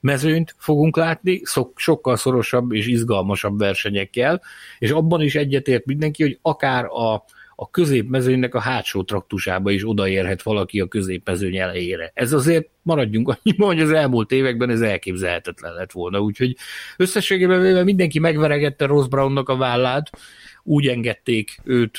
[0.00, 1.40] mezőnyt fogunk látni,
[1.74, 4.42] sokkal szorosabb és izgalmasabb versenyekkel,
[4.78, 7.24] és abban is egyetért mindenki, hogy akár a
[7.56, 12.10] a középmezőnynek a hátsó traktusába is odaérhet valaki a középmezőny elejére.
[12.14, 16.56] Ez azért maradjunk annyiban, hogy az elmúlt években ez elképzelhetetlen lett volna, úgyhogy
[16.96, 20.10] összességében véve mindenki megveregette Ross Brownnak a vállát,
[20.62, 21.98] úgy engedték őt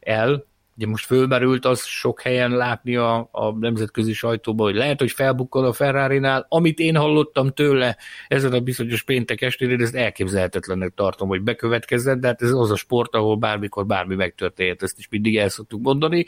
[0.00, 0.46] el,
[0.76, 5.64] Ugye most fölmerült az sok helyen látni a, a nemzetközi sajtóban, hogy lehet, hogy felbukkol
[5.64, 7.96] a ferrari Amit én hallottam tőle
[8.28, 12.76] ezen a bizonyos péntek estére, ezt elképzelhetetlennek tartom, hogy bekövetkezzen, de hát ez az a
[12.76, 16.26] sport, ahol bármikor bármi megtörténhet, ezt is mindig el szoktuk mondani.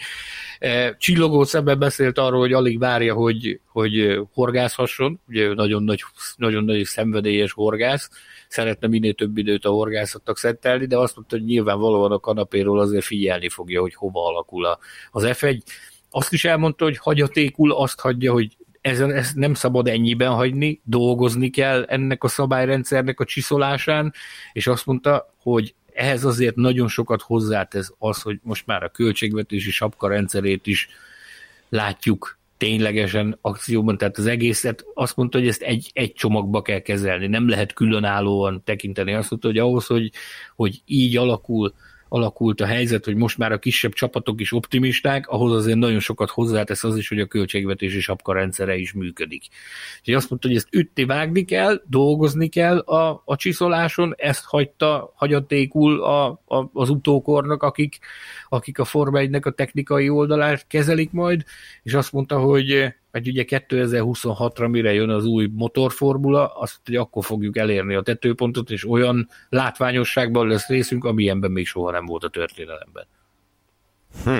[0.58, 6.04] E, csillogó szemben beszélt arról, hogy alig várja, hogy, hogy horgászhasson, ugye nagyon nagy,
[6.36, 8.10] nagyon nagy szenvedélyes horgász,
[8.48, 13.04] szeretne minél több időt a horgászatnak szentelni, de azt mondta, hogy nyilvánvalóan a kanapéról azért
[13.04, 14.78] figyelni fogja, hogy hova alakul
[15.10, 15.60] az F1.
[16.10, 21.50] Azt is elmondta, hogy hagyatékul azt hagyja, hogy ezen, ezt nem szabad ennyiben hagyni, dolgozni
[21.50, 24.12] kell ennek a szabályrendszernek a csiszolásán,
[24.52, 29.70] és azt mondta, hogy ehhez azért nagyon sokat hozzátesz az, hogy most már a költségvetési
[29.70, 30.88] sapka rendszerét is
[31.68, 37.26] látjuk ténylegesen akcióban, tehát az egészet azt mondta, hogy ezt egy, egy csomagba kell kezelni,
[37.26, 39.14] nem lehet különállóan tekinteni.
[39.14, 40.10] Azt mondta, hogy ahhoz, hogy,
[40.56, 41.74] hogy így alakul
[42.08, 46.30] alakult a helyzet, hogy most már a kisebb csapatok is optimisták, ahhoz azért nagyon sokat
[46.30, 49.44] hozzátesz az is, hogy a költségvetési sapka rendszere is működik.
[50.02, 55.12] És azt mondta, hogy ezt ütti vágni kell, dolgozni kell a, a csiszoláson, ezt hagyta
[55.16, 57.98] hagyatékul a, a, az utókornak, akik,
[58.48, 61.44] akik a Forma 1 a technikai oldalát kezelik majd,
[61.82, 67.24] és azt mondta, hogy mert ugye 2026-ra mire jön az új motorformula, azt, hogy akkor
[67.24, 72.28] fogjuk elérni a tetőpontot, és olyan látványosságban lesz részünk, amilyenben még soha nem volt a
[72.28, 73.06] történelemben.
[74.24, 74.38] Hm.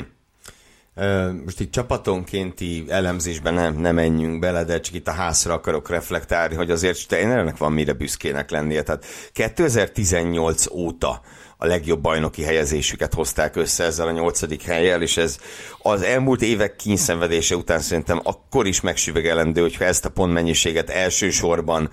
[1.44, 6.54] Most itt csapatonkénti elemzésben nem, nem menjünk bele, de csak itt a házra akarok reflektálni,
[6.54, 8.82] hogy azért Steinernek van mire büszkének lennie.
[8.82, 11.20] Tehát 2018 óta
[11.60, 15.38] a legjobb bajnoki helyezésüket hozták össze ezzel a nyolcadik helyjel, és ez
[15.82, 21.90] az elmúlt évek kényszenvedése után szerintem akkor is megsüvegelendő, hogyha ezt a pontmennyiséget elsősorban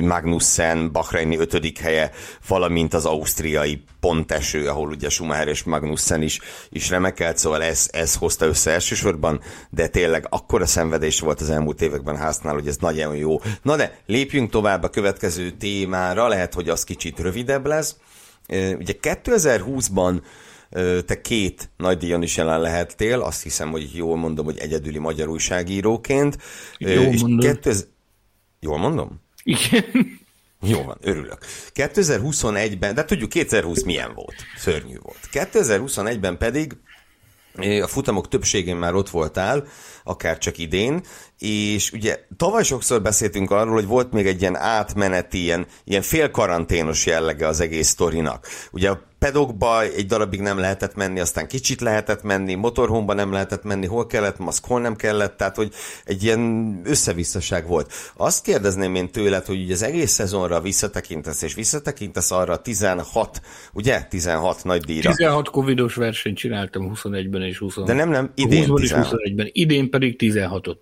[0.00, 2.10] Magnussen, Bahreini ötödik helye,
[2.48, 8.14] valamint az ausztriai ponteső, ahol ugye Schumacher és Magnussen is, is remekelt, szóval ez, ez
[8.14, 13.16] hozta össze elsősorban, de tényleg akkora szenvedés volt az elmúlt években háznál, hogy ez nagyon
[13.16, 13.40] jó.
[13.62, 17.96] Na de lépjünk tovább a következő témára, lehet, hogy az kicsit rövidebb lesz.
[18.52, 20.22] Ugye 2020-ban
[21.06, 25.28] te két nagy díjon is jelen lehettél, azt hiszem, hogy jól mondom, hogy egyedüli magyar
[25.28, 26.38] újságíróként.
[26.78, 27.52] Jól és mondom.
[27.52, 27.84] 2000...
[28.60, 29.20] Jól mondom?
[29.42, 29.84] Igen.
[30.62, 31.38] Jó van, örülök.
[31.74, 34.34] 2021-ben, de tudjuk 2020 milyen volt?
[34.56, 35.18] Szörnyű volt.
[35.32, 36.76] 2021-ben pedig
[37.82, 39.66] a futamok többségén már ott voltál,
[40.04, 41.02] akár csak idén,
[41.38, 47.06] és ugye tavaly sokszor beszéltünk arról, hogy volt még egy ilyen átmeneti, ilyen, ilyen félkaranténos
[47.06, 48.46] jellege az egész sztorinak.
[48.70, 53.62] Ugye a pedokba egy darabig nem lehetett menni, aztán kicsit lehetett menni, motorhomba nem lehetett
[53.62, 55.72] menni, hol kellett maszk, hol nem kellett, tehát hogy
[56.04, 57.92] egy ilyen összevisszaság volt.
[58.16, 63.40] Azt kérdezném én tőled, hogy ugye az egész szezonra visszatekintesz, és visszatekintesz arra 16,
[63.72, 64.02] ugye?
[64.02, 65.10] 16 nagy díjra.
[65.10, 70.76] 16 covidos versenyt csináltam 21-ben és 20 De nem, nem, idén 21-ben, idén pedig 16-ot.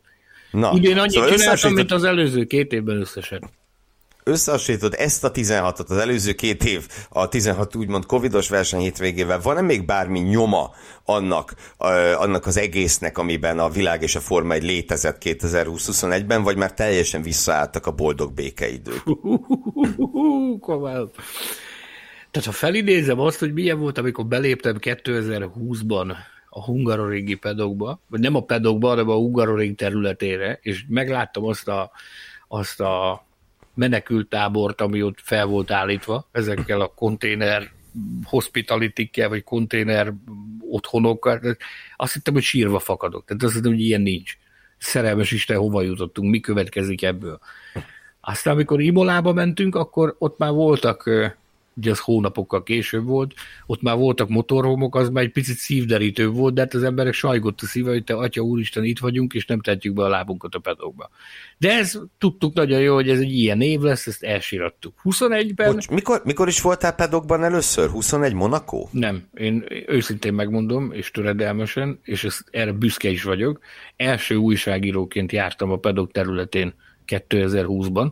[0.51, 3.51] Na, Idén annyit szóval csináltam, mint az előző két évben összesen
[4.29, 9.61] összehasonlítod ezt a 16-ot, az előző két év, a 16 úgymond covidos verseny hétvégével, van-e
[9.61, 10.71] még bármi nyoma
[11.05, 11.55] annak,
[12.17, 17.23] annak az egésznek, amiben a világ és a Forma egy létezett 2020-21-ben, vagy már teljesen
[17.23, 19.03] visszaálltak a boldog békeidők?
[22.31, 26.15] Tehát ha felidézem azt, hogy milyen volt, amikor beléptem 2020-ban
[26.49, 31.91] a hungaroringi pedokba, vagy nem a pedokba, hanem a hungaroring területére, és megláttam azt a,
[32.49, 33.27] azt a
[33.79, 37.71] menekültábort, ami ott fel volt állítva, ezekkel a konténer
[38.25, 40.13] hospitalitikkel, vagy konténer
[40.71, 41.57] otthonokkal.
[41.97, 43.25] Azt hittem, hogy sírva fakadok.
[43.25, 44.37] Tehát azt hittem, hogy ilyen nincs.
[44.79, 47.39] Szerelmes Isten, hova jutottunk, mi következik ebből.
[48.21, 51.11] Aztán, amikor Imolába mentünk, akkor ott már voltak
[51.79, 53.35] ugye az hónapokkal később volt,
[53.67, 57.61] ott már voltak motorhomok, az már egy picit szívderítő volt, de hát az emberek sajgott
[57.61, 60.59] a szíve, hogy te atya úristen itt vagyunk, és nem tetjük be a lábunkat a
[60.59, 61.11] pedokba.
[61.59, 65.01] De ez tudtuk nagyon jó, hogy ez egy ilyen év lesz, ezt elsirattuk.
[65.05, 65.73] 21-ben...
[65.73, 67.89] Bocs, mikor, mikor is voltál pedokban először?
[67.89, 68.89] 21 Monaco?
[68.91, 73.61] Nem, én őszintén megmondom, és töredelmesen, és ezt, erre büszke is vagyok.
[73.97, 76.75] Első újságíróként jártam a pedok területén
[77.07, 78.11] 2020-ban,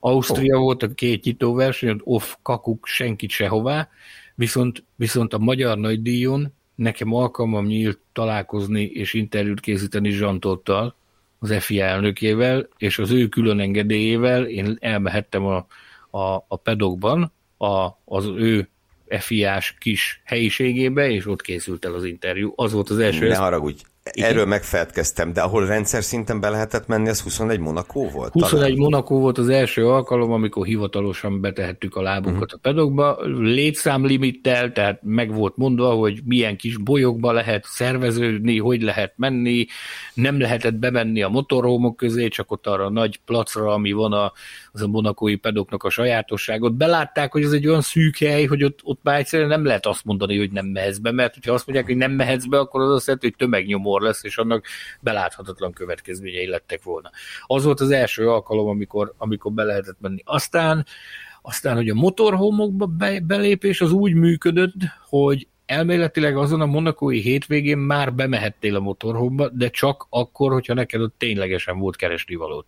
[0.00, 0.62] Ausztria oh.
[0.62, 3.88] volt a két nyitóverseny, ott off, kakuk, senkit sehová,
[4.34, 10.94] viszont, viszont a magyar nagydíjon nekem alkalmam nyílt találkozni és interjút készíteni Zsantottal,
[11.38, 15.66] az FIA elnökével, és az ő külön engedélyével én elmehettem a,
[16.10, 18.68] a, a pedokban a, az ő
[19.08, 22.52] FIA-s kis helyiségébe, és ott készült el az interjú.
[22.56, 23.28] Az volt az első.
[23.28, 23.82] Ne haragudj,
[24.12, 24.30] igen.
[24.30, 28.32] Erről megfeledkeztem, de ahol rendszer szinten be lehetett menni, az 21 Monakó volt?
[28.32, 28.78] 21 talán?
[28.78, 32.60] Monakó volt az első alkalom, amikor hivatalosan betehettük a lábunkat uh-huh.
[32.62, 39.12] a pedokba, létszámlimittel, tehát meg volt mondva, hogy milyen kis bolyokba lehet szerveződni, hogy lehet
[39.16, 39.66] menni,
[40.14, 44.32] nem lehetett bemenni a motorhómok közé, csak ott arra a nagy placra, ami van a,
[44.72, 46.74] az a monakói pedoknak a sajátosságot.
[46.74, 50.04] Belátták, hogy ez egy olyan szűk hely, hogy ott, ott már egyszerűen nem lehet azt
[50.04, 52.90] mondani, hogy nem mehetsz be, mert ha azt mondják, hogy nem mehetsz be, akkor az
[52.90, 54.64] azt jelenti, hogy tömegnyomor lesz, és annak
[55.00, 57.10] beláthatatlan következményei lettek volna.
[57.46, 60.22] Az volt az első alkalom, amikor, amikor be lehetett menni.
[60.24, 60.86] Aztán
[61.42, 64.74] aztán, hogy a motorhomokba be, belépés az úgy működött,
[65.08, 71.00] hogy elméletileg azon a monakói hétvégén már bemehettél a motorhomba, de csak akkor, hogyha neked
[71.00, 72.66] ott ténylegesen volt keresni valót.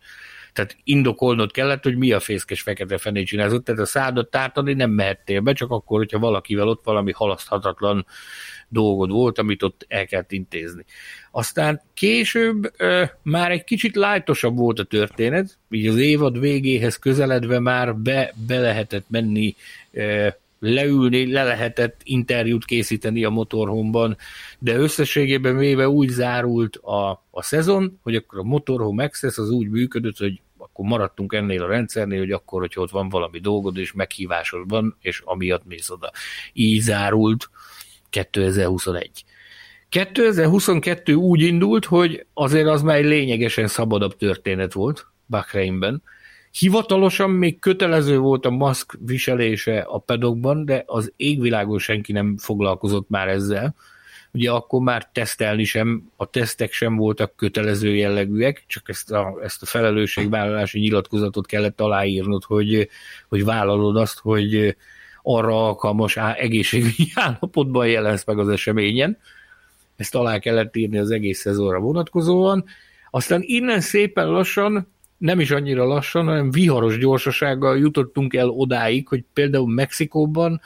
[0.52, 4.90] Tehát indokolnod kellett, hogy mi a fészkes fekete fenét csinálzott, tehát a szádat tártani nem
[4.90, 8.06] mehettél be, csak akkor, hogyha valakivel ott valami halaszthatatlan
[8.68, 10.84] dolgod volt, amit ott el kellett intézni.
[11.30, 17.58] Aztán később ö, már egy kicsit lájtosabb volt a történet, így az évad végéhez közeledve
[17.58, 19.54] már be, be lehetett menni
[20.62, 24.16] leülni, le lehetett interjút készíteni a motorhomban,
[24.58, 29.68] de összességében véve úgy zárult a, a szezon, hogy akkor a motorhome access az úgy
[29.68, 33.92] működött, hogy akkor maradtunk ennél a rendszernél, hogy akkor, hogyha ott van valami dolgod, és
[33.92, 36.10] meghívásod van, és amiatt mész oda.
[36.52, 37.50] Így zárult
[38.10, 39.24] 2021.
[39.88, 46.02] 2022 úgy indult, hogy azért az már egy lényegesen szabadabb történet volt Bahreinben,
[46.58, 53.08] Hivatalosan még kötelező volt a maszk viselése a pedokban, de az égvilágon senki nem foglalkozott
[53.08, 53.74] már ezzel.
[54.32, 59.62] Ugye akkor már tesztelni sem, a tesztek sem voltak kötelező jellegűek, csak ezt a, ezt
[59.62, 62.88] a felelősségvállalási nyilatkozatot kellett aláírnod, hogy,
[63.28, 64.76] hogy vállalod azt, hogy
[65.22, 69.18] arra alkalmas egészségügyi állapotban jelensz meg az eseményen.
[69.96, 72.64] Ezt alá kellett írni az egész szezonra vonatkozóan.
[73.10, 74.91] Aztán innen szépen lassan,
[75.22, 80.60] nem is annyira lassan, hanem viharos gyorsasággal jutottunk el odáig, hogy például Mexikóban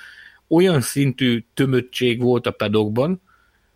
[0.49, 3.21] olyan szintű tömöttség volt a pedokban,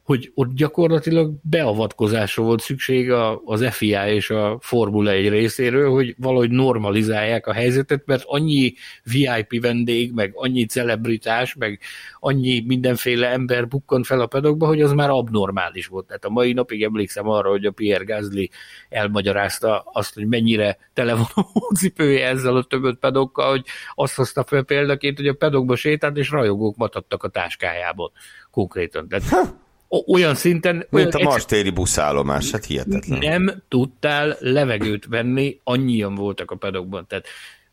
[0.02, 3.10] hogy ott gyakorlatilag beavatkozásra volt szükség
[3.44, 8.72] az FIA és a Formula 1 részéről, hogy valahogy normalizálják a helyzetet, mert annyi
[9.02, 11.80] VIP vendég, meg annyi celebritás, meg
[12.20, 16.06] annyi mindenféle ember bukkant fel a pedokba, hogy az már abnormális volt.
[16.06, 18.50] Tehát a mai napig emlékszem arra, hogy a Pierre Gasly
[18.88, 24.44] elmagyarázta azt, hogy mennyire tele van a hócipője ezzel a többet pedokkal, hogy azt hozta
[24.44, 28.12] fel példaként, hogy a pedokba sétált, és rajogók matadtak a táskájából
[28.50, 29.08] konkrétan.
[29.08, 29.59] Tehát
[30.06, 30.74] olyan szinten...
[30.74, 33.18] Mint olyan a Mastéri buszállomás, hát hihetetlen.
[33.18, 37.06] Nem tudtál levegőt venni, annyian voltak a pedokban.
[37.08, 37.26] Tehát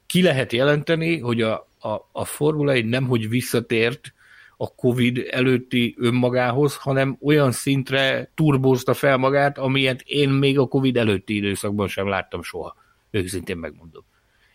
[0.05, 4.13] ki lehet jelenteni, hogy a, a, a Formula 1 nem, hogy visszatért
[4.57, 10.97] a Covid előtti önmagához, hanem olyan szintre turbózta fel magát, amilyet én még a Covid
[10.97, 12.76] előtti időszakban sem láttam soha.
[13.11, 14.03] Őszintén megmondom.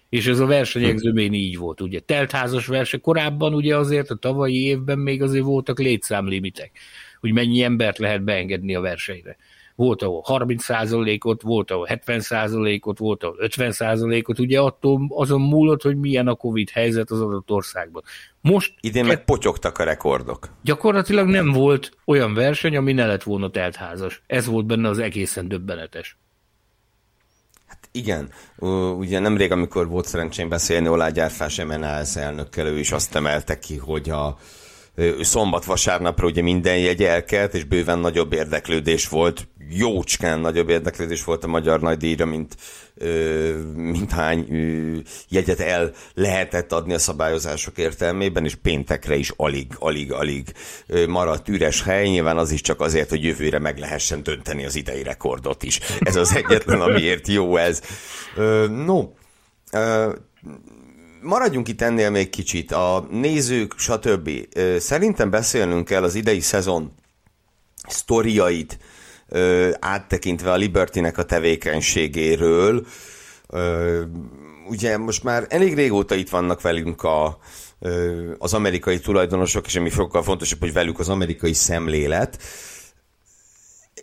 [0.09, 2.01] És ez a versenyegzőmény így volt, ugye.
[2.01, 6.79] Teltházas verseny, korábban ugye azért a tavalyi évben még azért voltak létszámlimitek
[7.23, 9.37] hogy mennyi embert lehet beengedni a versenyre.
[9.75, 16.29] Volt, ahol 30%-ot, volt, ahol 70%-ot, volt, ahol 50%-ot, ugye attól azon múlott, hogy milyen
[16.29, 18.03] a Covid helyzet az adott országban.
[18.41, 20.49] Most Idén meg potyogtak a rekordok.
[20.63, 24.23] Gyakorlatilag nem volt olyan verseny, ami ne lett volna teltházas.
[24.27, 26.17] Ez volt benne az egészen döbbenetes.
[27.67, 28.31] Hát igen,
[28.99, 33.77] ugye nemrég, amikor volt szerencsém beszélni Olá Gyárfás MNAS elnökkel, ő is azt emelte ki,
[33.77, 34.39] hogy a,
[35.21, 41.47] szombat-vasárnapra ugye minden jegy elkelt, és bőven nagyobb érdeklődés volt, jócskán nagyobb érdeklődés volt a
[41.47, 42.57] magyar nagydíjra, mint,
[43.75, 44.47] mint hány
[45.29, 50.53] jegyet el lehetett adni a szabályozások értelmében, és péntekre is alig, alig, alig
[51.09, 55.03] maradt üres hely, nyilván az is csak azért, hogy jövőre meg lehessen dönteni az idei
[55.03, 55.81] rekordot is.
[56.01, 57.83] Ez az egyetlen, amiért jó ez.
[58.87, 59.09] No,
[61.23, 62.73] maradjunk itt ennél még kicsit.
[62.73, 64.31] A nézők, stb.
[64.79, 66.95] Szerintem beszélnünk kell az idei szezon
[67.89, 68.79] sztoriait
[69.79, 72.87] áttekintve a Libertynek a tevékenységéről.
[74.69, 77.39] Ugye most már elég régóta itt vannak velünk a,
[78.39, 82.43] az amerikai tulajdonosok, és ami sokkal fontosabb, hogy velük az amerikai szemlélet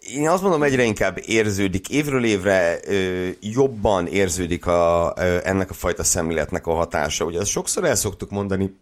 [0.07, 5.73] én azt mondom, egyre inkább érződik, évről évre ö, jobban érződik a, ö, ennek a
[5.73, 7.25] fajta szemléletnek a hatása.
[7.25, 8.75] Ugye azt sokszor el szoktuk mondani,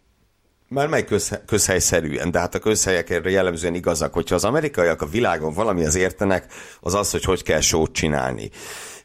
[0.68, 5.06] már mely közhe, közhelyszerűen, de hát a közhelyek erre jellemzően igazak, hogyha az amerikaiak a
[5.06, 8.50] világon valami az értenek, az az, hogy hogy kell sót csinálni.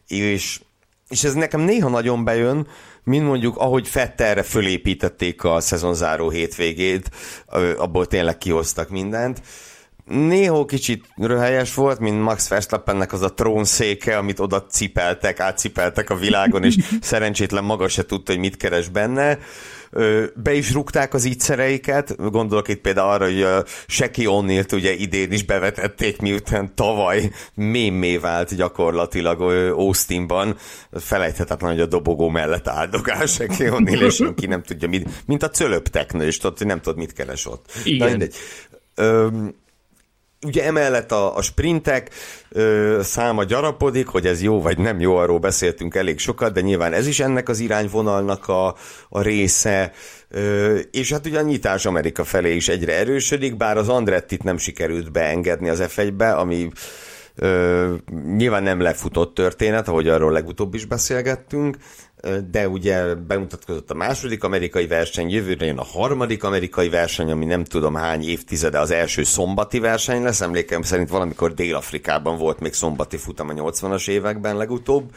[0.07, 0.61] És,
[1.09, 2.67] és ez nekem néha nagyon bejön,
[3.03, 7.09] mint mondjuk, ahogy Fetterre fölépítették a szezonzáró hétvégét,
[7.77, 9.41] abból tényleg kihoztak mindent,
[10.05, 16.15] Néha kicsit röhelyes volt, mint Max Verstappennek az a trónszéke, amit oda cipeltek, átcipeltek a
[16.15, 19.39] világon, és szerencsétlen maga se tudta, hogy mit keres benne.
[20.35, 25.31] Be is rúgták az ígyszereiket, gondolok itt például arra, hogy a Seki Onnilt ugye idén
[25.31, 29.41] is bevetették, miután tavaly mémé vált gyakorlatilag
[29.71, 30.57] Austinban.
[30.91, 35.49] Felejthetetlen, hogy a dobogó mellett áldogál Seki Onnill, és senki nem tudja, mit, mint a
[35.49, 37.71] cölöp technő, és tudod, hogy nem tudod, mit keres ott.
[37.83, 38.17] Igen.
[38.17, 38.25] Na,
[38.95, 39.55] Öm,
[40.43, 42.09] Ugye emellett a, a sprintek
[42.49, 46.93] ö, száma gyarapodik, hogy ez jó vagy nem jó, arról beszéltünk elég sokat, de nyilván
[46.93, 48.75] ez is ennek az irányvonalnak a,
[49.09, 49.91] a része,
[50.29, 54.57] ö, és hát ugye a nyitás Amerika felé is egyre erősödik, bár az Andrettit nem
[54.57, 56.69] sikerült beengedni az F1-be, ami
[57.35, 57.93] ö,
[58.35, 61.77] nyilván nem lefutott történet, ahogy arról legutóbb is beszélgettünk,
[62.51, 67.63] de ugye bemutatkozott a második amerikai verseny, jövőre jön a harmadik amerikai verseny, ami nem
[67.63, 73.17] tudom hány évtizede az első szombati verseny lesz, emlékem szerint valamikor Dél-Afrikában volt még szombati
[73.17, 75.11] futam a 80-as években legutóbb,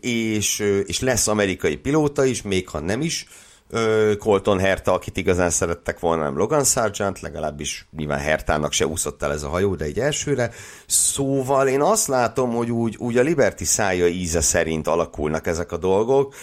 [0.00, 3.26] és, és lesz amerikai pilóta is, még ha nem is,
[4.18, 9.32] Colton Herta, akit igazán szerettek volna, nem Logan Sargent, legalábbis nyilván Hertának se úszott el
[9.32, 10.50] ez a hajó, de egy elsőre.
[10.86, 15.76] Szóval én azt látom, hogy úgy, úgy a Liberty szája íze szerint alakulnak ezek a
[15.76, 16.34] dolgok,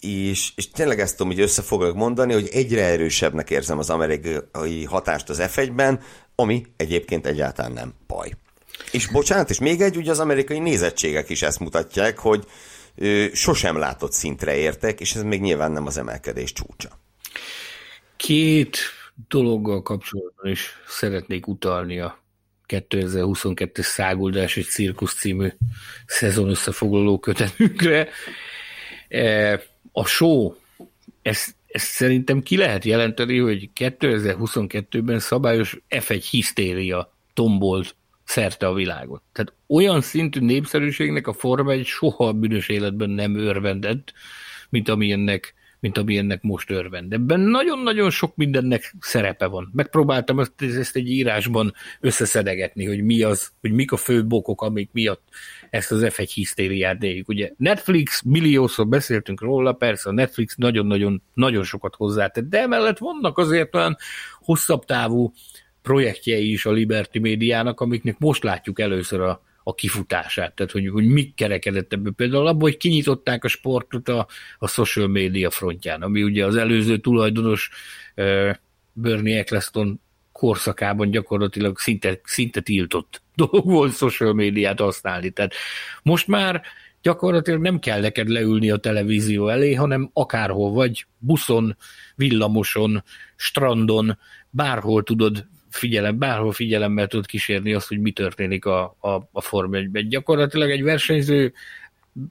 [0.00, 4.84] és, és tényleg ezt tudom hogy össze fogok mondani, hogy egyre erősebbnek érzem az amerikai
[4.84, 6.00] hatást az F1-ben,
[6.34, 8.30] ami egyébként egyáltalán nem baj.
[8.92, 12.44] És bocsánat, és még egy, ugye az amerikai nézettségek is ezt mutatják, hogy,
[13.32, 16.88] sosem látott szintre értek, és ez még nyilván nem az emelkedés csúcsa.
[18.16, 18.78] Két
[19.28, 22.18] dologgal kapcsolatban is szeretnék utalni a
[22.68, 25.48] 2022-es Száguldás és Cirkusz című
[26.06, 28.08] szezon összefoglaló kötetünkre.
[29.08, 29.52] E,
[29.92, 30.54] a show,
[31.22, 37.96] ez, ezt szerintem ki lehet jelenteni, hogy 2022-ben szabályos F1 hisztéria tombolt
[38.30, 39.22] szerte a világot.
[39.32, 44.12] Tehát olyan szintű népszerűségnek a Forma egy soha a bűnös életben nem örvendett,
[44.68, 47.12] mint amilyennek mint ami ennek most örvend.
[47.12, 49.70] Ebben nagyon-nagyon sok mindennek szerepe van.
[49.72, 54.90] Megpróbáltam ezt, ezt egy írásban összeszedegetni, hogy mi az, hogy mik a fő bokok, amik
[54.92, 55.22] miatt
[55.70, 57.28] ezt az F1 hisztériát éljük.
[57.28, 63.38] Ugye Netflix, milliószor beszéltünk róla, persze a Netflix nagyon-nagyon nagyon sokat hozzátett, de emellett vannak
[63.38, 63.96] azért olyan
[64.40, 65.32] hosszabb távú
[65.82, 71.06] projektjei is a Liberty médiának, amiknek most látjuk először a, a kifutását, tehát hogy, hogy
[71.06, 72.12] mi kerekedett ebből.
[72.12, 74.26] Például abban, hogy kinyitották a sportot a,
[74.58, 77.70] a social media frontján, ami ugye az előző tulajdonos
[78.16, 78.50] uh,
[78.92, 80.00] Bernie Eccleston
[80.32, 85.30] korszakában gyakorlatilag szinte, szinte tiltott dolog volt social médiát használni.
[85.30, 85.52] Tehát
[86.02, 86.62] most már
[87.02, 91.76] gyakorlatilag nem kell neked leülni a televízió elé, hanem akárhol vagy, buszon,
[92.14, 93.04] villamoson,
[93.36, 94.18] strandon,
[94.50, 99.74] bárhol tudod figyelem, bárhol figyelemmel tud kísérni azt, hogy mi történik a, a, a Form
[99.74, 101.52] 1 Gyakorlatilag egy versenyző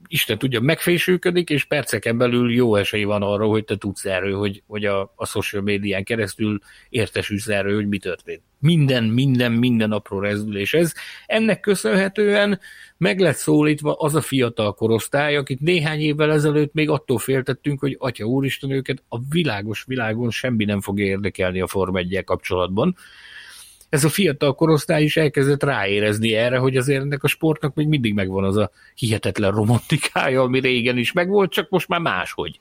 [0.08, 4.62] Isten tudja, megfésülködik, és perceken belül jó esély van arra, hogy te tudsz erről, hogy,
[4.66, 8.42] hogy a, a social médián keresztül értesülsz erről, hogy mi történt.
[8.58, 10.92] Minden, minden, minden apró rezdülés ez.
[11.26, 12.60] Ennek köszönhetően
[12.96, 17.96] meg lett szólítva az a fiatal korosztály, akit néhány évvel ezelőtt még attól féltettünk, hogy
[17.98, 22.96] atya úristen őket a világos világon semmi nem fog érdekelni a Form 1 kapcsolatban
[23.90, 28.14] ez a fiatal korosztály is elkezdett ráérezni erre, hogy azért ennek a sportnak még mindig
[28.14, 32.60] megvan az a hihetetlen romantikája, ami régen is megvolt, csak most már máshogy.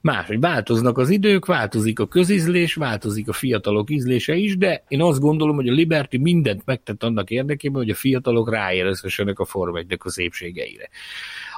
[0.00, 5.20] Máshogy változnak az idők, változik a közizlés, változik a fiatalok ízlése is, de én azt
[5.20, 9.96] gondolom, hogy a Liberty mindent megtett annak érdekében, hogy a fiatalok ráérezhessenek a Form 1
[9.98, 10.88] a szépségeire.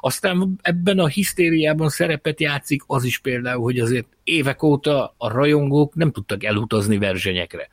[0.01, 5.95] Aztán ebben a hisztériában szerepet játszik az is például, hogy azért évek óta a rajongók
[5.95, 7.69] nem tudtak elutazni versenyekre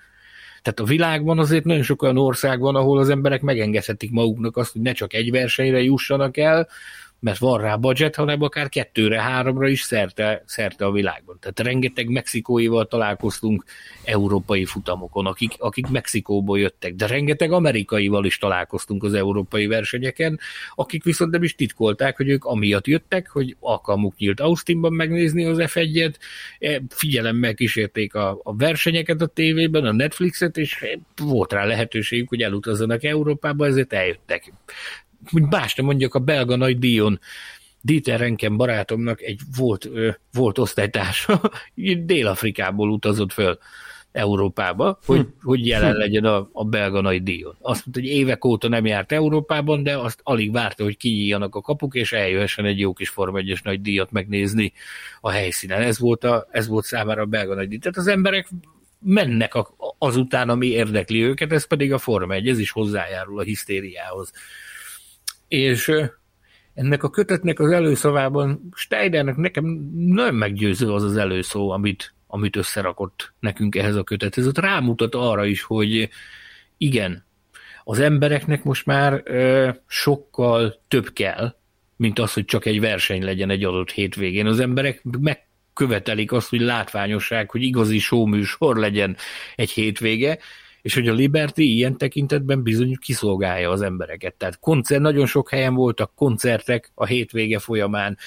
[0.66, 4.72] tehát a világban azért nagyon sok olyan ország van, ahol az emberek megengedhetik maguknak azt,
[4.72, 6.68] hogy ne csak egy versenyre jussanak el,
[7.26, 11.38] mert van rá budget, hanem akár kettőre, háromra is szerte, szerte a világban.
[11.40, 13.64] Tehát rengeteg mexikóival találkoztunk
[14.04, 20.40] európai futamokon, akik, akik Mexikóból jöttek, de rengeteg amerikaival is találkoztunk az európai versenyeken,
[20.76, 25.58] akik viszont nem is titkolták, hogy ők amiatt jöttek, hogy alkalmuk nyílt Austinban megnézni az
[25.60, 26.16] F1-et,
[26.60, 30.86] e, figyelemmel kísérték a, a versenyeket a tévében, a Netflixet, és
[31.24, 34.52] volt rá lehetőségük, hogy elutazzanak Európába, ezért eljöttek
[35.32, 37.20] hogy más nem mondjak, a belga nagy díjon
[37.82, 39.90] Dieter Renken barátomnak egy volt,
[40.34, 41.42] volt osztálytársa,
[42.06, 43.58] Dél-Afrikából utazott föl
[44.16, 45.26] Európába, hogy, hm.
[45.42, 47.56] hogy jelen legyen a, a belga nagy díjon.
[47.62, 51.62] Azt mondta, hogy évek óta nem járt Európában, de azt alig várta, hogy kinyíljanak a
[51.62, 54.74] kapuk, és eljöhessen egy jó kis Form 1 nagy díjat megnézni
[55.22, 55.82] a helyszínen.
[55.82, 57.78] Ez volt, a, ez volt számára a belga nagy díj.
[57.78, 58.50] Tehát az emberek
[59.00, 59.54] mennek
[59.98, 64.32] azután, ami érdekli őket, ez pedig a Form 1, ez is hozzájárul a hisztériához
[65.56, 65.92] és
[66.74, 73.34] ennek a kötetnek az előszavában Steinernek nekem nagyon meggyőző az az előszó, amit, amit összerakott
[73.40, 74.48] nekünk ehhez a kötethez.
[74.48, 76.10] Ott rámutat arra is, hogy
[76.78, 77.26] igen,
[77.84, 81.56] az embereknek most már ö, sokkal több kell,
[81.96, 84.46] mint az, hogy csak egy verseny legyen egy adott hétvégén.
[84.46, 89.18] Az emberek megkövetelik azt, hogy látványosság, hogy igazi showműsor legyen
[89.56, 90.40] egy hétvége,
[90.86, 94.34] és hogy a Liberty ilyen tekintetben bizony kiszolgálja az embereket.
[94.34, 98.18] Tehát koncert, nagyon sok helyen voltak koncertek a hétvége folyamán,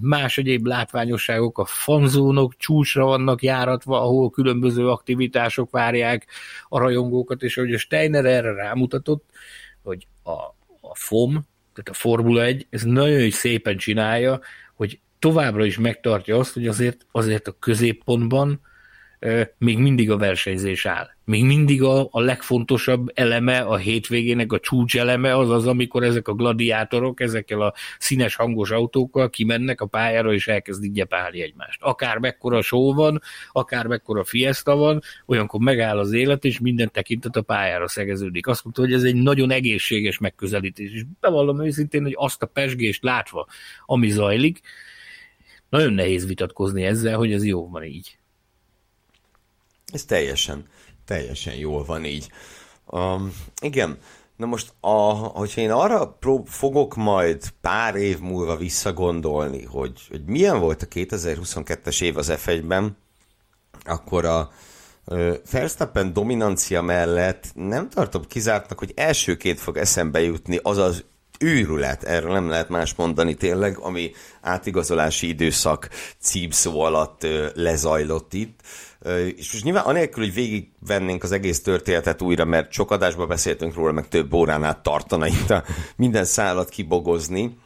[0.00, 6.26] más egyéb látványosságok, a fanzónok csúcsra vannak járatva, ahol különböző aktivitások várják
[6.68, 9.24] a rajongókat, és hogy a Steiner erre rámutatott,
[9.82, 10.30] hogy a,
[10.80, 11.30] a FOM,
[11.74, 14.40] tehát a Formula 1, ez nagyon szépen csinálja,
[14.74, 18.60] hogy továbbra is megtartja azt, hogy azért, azért a középpontban
[19.58, 21.08] még mindig a versenyzés áll.
[21.24, 26.28] Még mindig a, a legfontosabb eleme a hétvégének, a csúcs eleme az az, amikor ezek
[26.28, 31.82] a gladiátorok ezekkel a színes hangos autókkal kimennek a pályára és elkezdik gyepálni egymást.
[31.82, 33.20] Akár mekkora show van,
[33.52, 38.46] akár mekkora fiesta van, olyankor megáll az élet, és minden tekintet a pályára szegeződik.
[38.46, 43.02] Azt mondta, hogy ez egy nagyon egészséges megközelítés, és bevallom őszintén, hogy azt a pesgést
[43.02, 43.46] látva,
[43.86, 44.60] ami zajlik,
[45.68, 48.18] nagyon nehéz vitatkozni ezzel, hogy ez jó van így.
[49.92, 50.68] Ez teljesen,
[51.04, 52.30] teljesen jól van így.
[52.86, 53.98] Um, igen,
[54.36, 60.24] na most, a, hogyha én arra prób- fogok majd pár év múlva visszagondolni, hogy, hogy
[60.24, 62.96] milyen volt a 2022-es év az F1-ben,
[63.84, 64.50] akkor a
[65.50, 71.04] Verstappen dominancia mellett nem tartom kizártnak, hogy elsőként fog eszembe jutni az az
[71.38, 78.60] őrület, erről nem lehet más mondani tényleg, ami átigazolási időszak címszó alatt lezajlott itt.
[79.36, 83.92] És most nyilván anélkül, hogy végigvennénk az egész történetet újra, mert sok adásban beszéltünk róla,
[83.92, 85.64] meg több órán át tartana itt a
[85.96, 87.58] minden szállat kibogozni,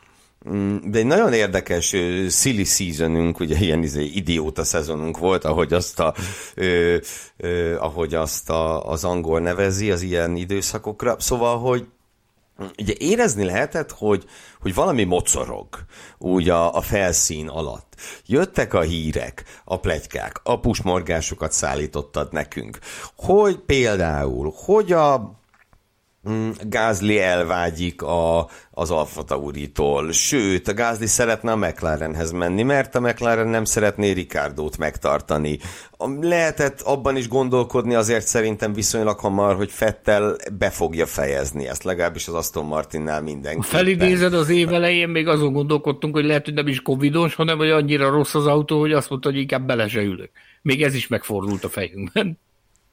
[0.50, 1.96] mm, de egy nagyon érdekes
[2.28, 6.14] silly seasonünk, ugye ilyen izé, idióta szezonunk volt, ahogy azt, a,
[6.56, 6.96] uh,
[7.38, 11.16] uh, ahogy azt a, az angol nevezi az ilyen időszakokra.
[11.18, 11.86] Szóval, hogy
[12.78, 14.24] ugye érezni lehetett, hogy,
[14.60, 15.68] hogy valami mocorog
[16.18, 17.94] úgy a, a felszín alatt.
[18.26, 22.78] Jöttek a hírek, a plegykák, a pusmorgásokat szállítottad nekünk,
[23.16, 25.39] hogy például, hogy a
[26.62, 33.00] Gázli elvágyik a, az Alfa Tauritól, sőt, a Gázli szeretne a McLarenhez menni, mert a
[33.00, 35.58] McLaren nem szeretné Ricardo-t megtartani.
[36.20, 42.28] Lehetett abban is gondolkodni azért szerintem viszonylag hamar, hogy Fettel be fogja fejezni ezt, legalábbis
[42.28, 43.66] az Aston Martinnál mindenki.
[43.66, 47.70] Felidézed az év elején, még azon gondolkodtunk, hogy lehet, hogy nem is covidos, hanem hogy
[47.70, 50.30] annyira rossz az autó, hogy azt mondta, hogy inkább bele se ülök.
[50.62, 52.38] Még ez is megfordult a fejünkben.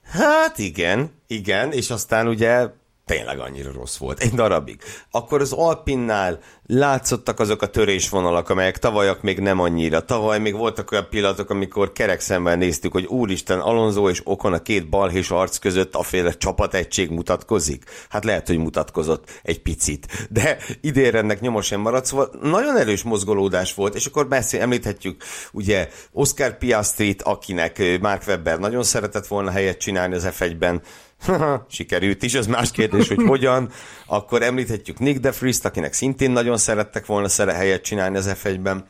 [0.03, 2.67] Hát igen, igen, és aztán ugye
[3.07, 4.81] tényleg annyira rossz volt, egy darabig.
[5.11, 10.05] Akkor az Alpinnál látszottak azok a törésvonalak, amelyek tavalyak még nem annyira.
[10.05, 14.61] Tavaly még voltak olyan pillanatok, amikor kerek szemben néztük, hogy úristen, Alonso és Okon a
[14.61, 17.83] két balhés arc között a féle csapategység mutatkozik.
[18.09, 23.03] Hát lehet, hogy mutatkozott egy picit, de idénre ennek nyomos sem maradt, szóval nagyon erős
[23.03, 29.51] mozgolódás volt, és akkor beszél, említhetjük ugye Oscar Piastrit, akinek Mark Webber nagyon szeretett volna
[29.51, 30.81] helyet csinálni az F1-ben,
[31.69, 33.71] sikerült is, az más kérdés, hogy hogyan.
[34.05, 38.85] Akkor említhetjük Nick DeFrist, akinek szintén nagyon szerettek volna szere helyet csinálni az F1-ben.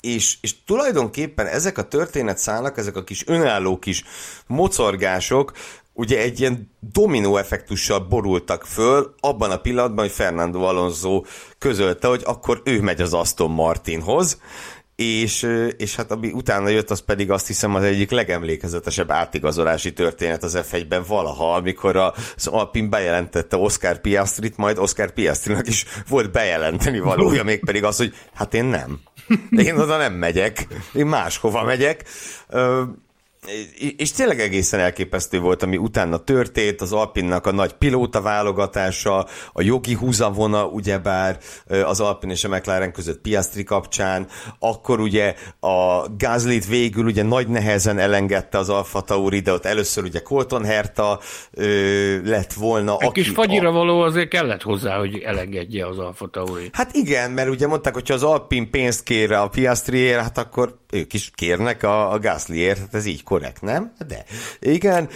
[0.00, 4.04] És, és tulajdonképpen ezek a történetszálak, ezek a kis önálló kis
[4.46, 5.52] mocorgások,
[5.92, 11.22] ugye egy ilyen dominó effektussal borultak föl abban a pillanatban, hogy Fernando Alonso
[11.58, 14.40] közölte, hogy akkor ő megy az Aston Martinhoz,
[14.96, 20.42] és, és hát ami utána jött, az pedig azt hiszem az egyik legemlékezetesebb átigazolási történet
[20.42, 26.98] az F1-ben valaha, amikor az Alpin bejelentette Oscar Piastrit, majd Oscar Piastrinak is volt bejelenteni
[26.98, 29.00] valója, mégpedig az, hogy hát én nem.
[29.50, 32.04] Én oda nem megyek, én máshova megyek
[33.96, 39.62] és tényleg egészen elképesztő volt, ami utána történt, az Alpinnak a nagy pilóta válogatása, a
[39.62, 41.38] jogi húzavona, ugyebár
[41.84, 44.26] az Alpin és a McLaren között Piastri kapcsán,
[44.58, 50.04] akkor ugye a Gázlit végül ugye nagy nehezen elengedte az Alfa Tauri, de ott először
[50.04, 51.20] ugye Colton Herta
[51.50, 52.96] ö, lett volna.
[53.00, 53.72] Egy aki kis fagyira a...
[53.72, 56.68] való azért kellett hozzá, hogy elengedje az Alfa Tauri.
[56.72, 60.78] Hát igen, mert ugye mondták, hogy ha az Alpin pénzt kér a Piastriért, hát akkor
[60.90, 63.92] ők is kérnek a, a Gaslyért, hát ez így korrekt, nem?
[64.06, 64.24] De
[64.60, 65.08] igen,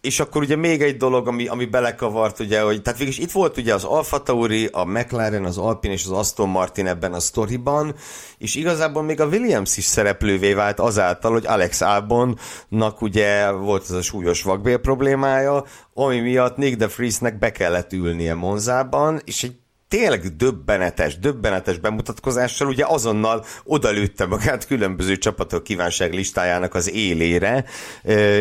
[0.00, 3.56] és akkor ugye még egy dolog, ami, ami belekavart, ugye, hogy tehát végülis itt volt
[3.56, 7.94] ugye az Alfa Tauri, a McLaren, az Alpine és az Aston Martin ebben a sztoriban,
[8.38, 13.90] és igazából még a Williams is szereplővé vált azáltal, hogy Alex Albonnak ugye volt ez
[13.90, 19.56] a súlyos vakbél problémája, ami miatt Nick de Vriesnek be kellett ülnie Monzában, és egy
[19.88, 27.64] tényleg döbbenetes, döbbenetes bemutatkozással ugye azonnal odalőtte magát különböző csapatok kívánság listájának az élére,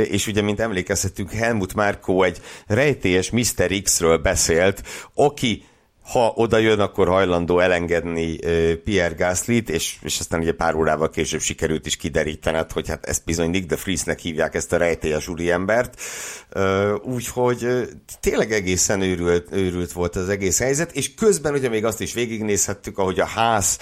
[0.04, 3.82] és ugye, mint emlékezhetünk, Helmut Márkó egy rejtélyes Mr.
[3.84, 4.84] X-ről beszélt,
[5.14, 5.66] aki
[6.12, 8.38] ha oda jön, akkor hajlandó elengedni
[8.84, 13.26] Pierre Gaslyt, és, és aztán ugye pár órával később sikerült is kiderítened, hogy hát ezt
[13.26, 16.01] bizony Nick de Friesnek hívják ezt a rejtélyes úriembert.
[17.03, 17.68] Úgyhogy
[18.20, 22.97] tényleg egészen őrült, őrült volt az egész helyzet, és közben ugye még azt is végignézhettük,
[22.97, 23.78] ahogy a ház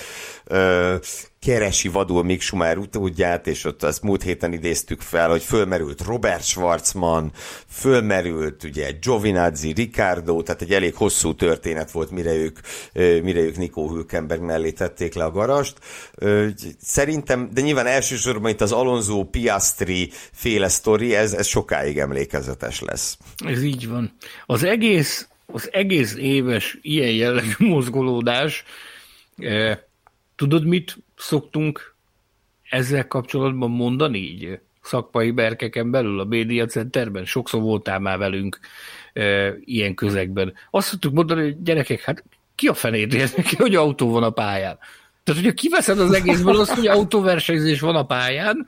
[1.46, 6.44] keresi vadul Mick Schumacher utódját, és ott azt múlt héten idéztük fel, hogy fölmerült Robert
[6.44, 7.32] Schwarzman,
[7.68, 12.60] fölmerült ugye Giovinazzi, Ricardo, tehát egy elég hosszú történet volt, mire ők,
[12.94, 15.78] mire ők Nico Hülkenberg mellé tették le a garast.
[16.82, 23.18] Szerintem, de nyilván elsősorban itt az Alonso Piastri féle sztori, ez, ez sokáig emlékezetes lesz.
[23.46, 24.16] Ez így van.
[24.46, 28.64] Az egész, az egész éves ilyen jellegű mozgolódás
[29.38, 29.78] eh,
[30.36, 31.96] Tudod, mit szoktunk
[32.70, 37.26] ezzel kapcsolatban mondani így szakmai berkeken belül a Média Centerben?
[37.26, 38.60] Sokszor voltál már velünk
[39.14, 40.54] e, ilyen közegben.
[40.72, 42.24] Azt szoktuk mondani, hogy gyerekek, hát
[42.56, 44.78] ki a fenét neki, hogy autó van a pályán?
[45.24, 48.68] Tehát, hogyha kiveszed az egészből azt, hogy autóversenyzés van a pályán,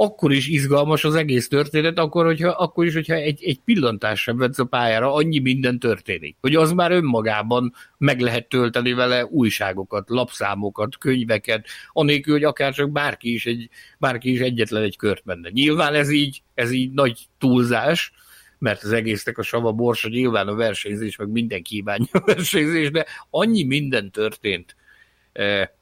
[0.00, 4.36] akkor is izgalmas az egész történet, akkor, hogyha, akkor is, hogyha egy, egy pillantás sem
[4.36, 6.36] vetsz a pályára, annyi minden történik.
[6.40, 12.90] Hogy az már önmagában meg lehet tölteni vele újságokat, lapszámokat, könyveket, anélkül, hogy akár csak
[12.90, 13.68] bárki is, egy,
[13.98, 15.48] bárki is egyetlen egy kört menne.
[15.48, 18.12] Nyilván ez így, ez így nagy túlzás,
[18.58, 23.06] mert az egésznek a sava borsa nyilván a versenyzés, meg minden kívánja a versenyzés, de
[23.30, 24.76] annyi minden történt.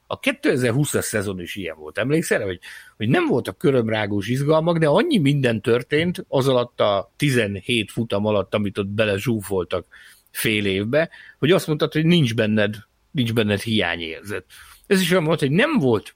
[0.07, 1.97] A 2020-as szezon is ilyen volt.
[1.97, 2.59] Emlékszel, hogy,
[2.97, 8.53] hogy nem voltak körömrágós izgalmak, de annyi minden történt az alatt a 17 futam alatt,
[8.53, 9.85] amit ott bele zsúfoltak
[10.31, 12.75] fél évbe, hogy azt mondtad, hogy nincs benned,
[13.11, 14.45] nincs benned hiányérzet.
[14.87, 16.15] Ez is olyan volt, hogy nem volt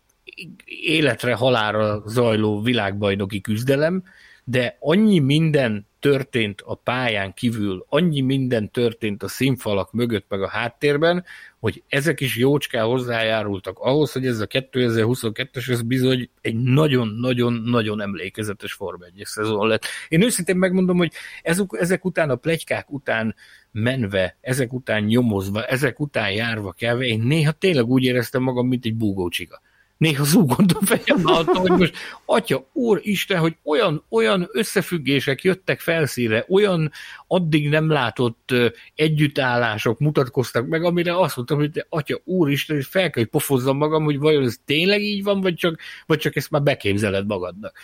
[0.65, 4.03] életre halára zajló világbajnoki küzdelem,
[4.43, 10.49] de annyi minden történt a pályán kívül, annyi minden történt a színfalak mögött, meg a
[10.49, 11.25] háttérben,
[11.61, 18.73] hogy ezek is jócskán hozzájárultak ahhoz, hogy ez a 2022-es ez bizony egy nagyon-nagyon-nagyon emlékezetes
[18.73, 19.85] Forma 1 szezon lett.
[20.07, 23.35] Én őszintén megmondom, hogy ezek, ezek után a plegykák után
[23.71, 28.85] menve, ezek után nyomozva, ezek után járva kelve, én néha tényleg úgy éreztem magam, mint
[28.85, 29.61] egy búgócsiga
[30.01, 31.93] néha zúgott a fejem alatt, hogy most,
[32.25, 36.91] atya, úr Isten, hogy olyan, olyan összefüggések jöttek felszíre, olyan
[37.27, 38.53] addig nem látott
[38.95, 43.77] együttállások mutatkoztak meg, amire azt mondtam, hogy te, atya, úristen, hogy fel kell, hogy pofozzam
[43.77, 47.77] magam, hogy vajon ez tényleg így van, vagy csak, vagy csak ezt már beképzeled magadnak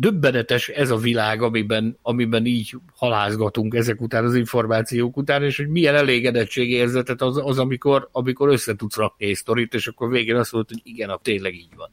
[0.00, 5.68] döbbenetes ez a világ, amiben, amiben így halázgatunk ezek után, az információk után, és hogy
[5.68, 10.52] milyen elégedettségérzetet az, az amikor, amikor össze tudsz rakni egy sztorit, és akkor végén azt
[10.52, 11.88] mondod, hogy igen, a tényleg így van.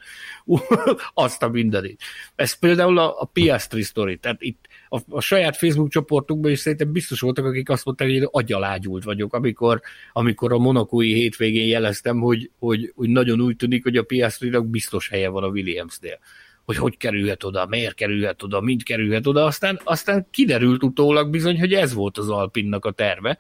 [1.26, 2.02] azt a mindenit.
[2.36, 6.92] Ez például a, a Piastri sztori, tehát itt a, a saját Facebook csoportunkban is szerintem
[6.92, 9.82] biztos voltak, akik azt mondták, hogy én agyalágyult vagyok, amikor,
[10.14, 15.10] amikor a monokói hétvégén jeleztem, hogy, hogy, hogy nagyon úgy tűnik, hogy a Piastrinak biztos
[15.10, 16.20] helye van a Williamsnél
[16.68, 21.60] hogy hogy kerülhet oda, miért kerülhet oda, mind kerülhet oda, aztán, aztán kiderült utólag bizony,
[21.60, 23.38] hogy ez volt az Alpinnak a terve,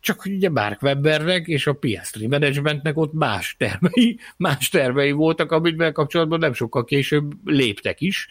[0.00, 5.52] csak hogy ugye Mark Webbernek és a Piastri Managementnek ott más tervei, más tervei voltak,
[5.52, 8.28] amit kapcsolatban nem sokkal később léptek is,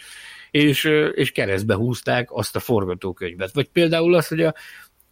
[0.52, 3.54] és, és keresztbe húzták azt a forgatókönyvet.
[3.54, 4.56] Vagy például az, hogy a,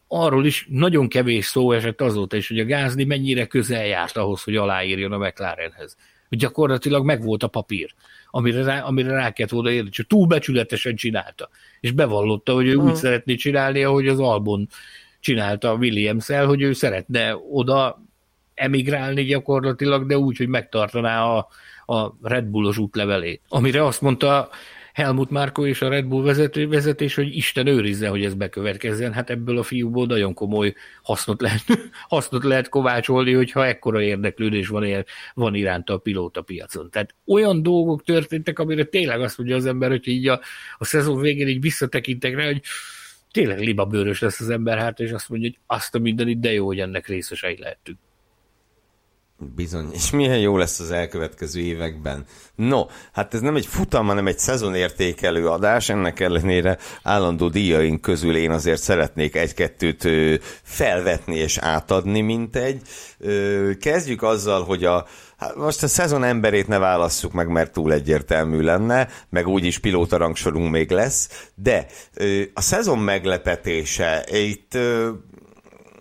[0.08, 4.44] arról is nagyon kevés szó esett azóta is, hogy a Gázni mennyire közel járt ahhoz,
[4.44, 5.96] hogy aláírjon a McLarenhez.
[6.30, 7.94] Hogy gyakorlatilag megvolt a papír
[8.32, 11.50] amire rá, amire rá kellett volna érni, csak túlbecsületesen csinálta.
[11.80, 12.88] És bevallotta, hogy ő hmm.
[12.88, 14.68] úgy szeretné csinálni, ahogy az Albon
[15.20, 18.04] csinálta a Williams-el, hogy ő szeretne oda
[18.54, 21.48] emigrálni gyakorlatilag, de úgy, hogy megtartaná a,
[21.96, 23.42] a Red Bullos útlevelét.
[23.48, 24.50] Amire azt mondta
[25.00, 29.14] Helmut Márko és a Red Bull vezető, vezetés, hogy Isten őrizze, hogy ez bekövetkezzen.
[29.14, 30.74] Hát ebből a fiúból nagyon komoly
[31.04, 31.64] hasznot lehet,
[32.08, 36.90] hasznot lehet kovácsolni, hogyha ekkora érdeklődés van, van iránta a pilóta piacon.
[36.90, 40.42] Tehát olyan dolgok történtek, amire tényleg azt mondja az ember, hogy így a,
[40.78, 42.62] a szezon végén így visszatekintek rá, hogy
[43.32, 46.66] tényleg libabőrös lesz az ember hát, és azt mondja, hogy azt a mindenit, de jó,
[46.66, 47.98] hogy ennek részesei lehetünk.
[49.56, 52.26] Bizony, és milyen jó lesz az elkövetkező években.
[52.56, 58.36] No, hát ez nem egy futam, hanem egy szezonértékelő adás, ennek ellenére állandó díjaink közül
[58.36, 60.08] én azért szeretnék egy-kettőt
[60.64, 62.82] felvetni és átadni, mint egy.
[63.80, 65.06] Kezdjük azzal, hogy a,
[65.40, 70.18] Hát most a szezon emberét ne válasszuk meg, mert túl egyértelmű lenne, meg úgyis pilóta
[70.18, 71.86] rangsorunk még lesz, de
[72.54, 74.78] a szezon meglepetése, itt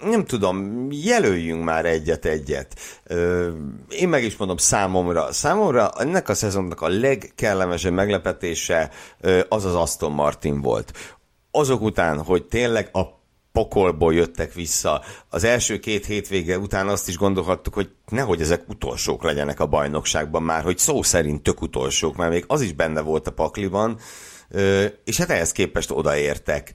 [0.03, 2.81] nem tudom, jelöljünk már egyet-egyet.
[3.89, 5.33] Én meg is mondom számomra.
[5.33, 8.91] Számomra ennek a szezonnak a legkellemesebb meglepetése
[9.49, 11.17] az az Aston Martin volt.
[11.51, 13.17] Azok után, hogy tényleg a
[13.53, 15.03] pokolból jöttek vissza.
[15.29, 20.43] Az első két hétvége után azt is gondolhattuk, hogy nehogy ezek utolsók legyenek a bajnokságban
[20.43, 23.99] már, hogy szó szerint tök utolsók, mert még az is benne volt a pakliban,
[25.05, 26.73] és hát ehhez képest odaértek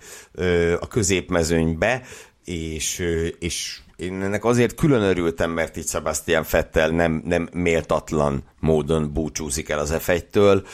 [0.80, 2.02] a középmezőnybe,
[2.46, 3.04] és,
[3.40, 9.70] és én ennek azért külön örültem, mert itt Sebastian Fettel nem, nem méltatlan módon búcsúzik
[9.70, 10.66] el az F1-től,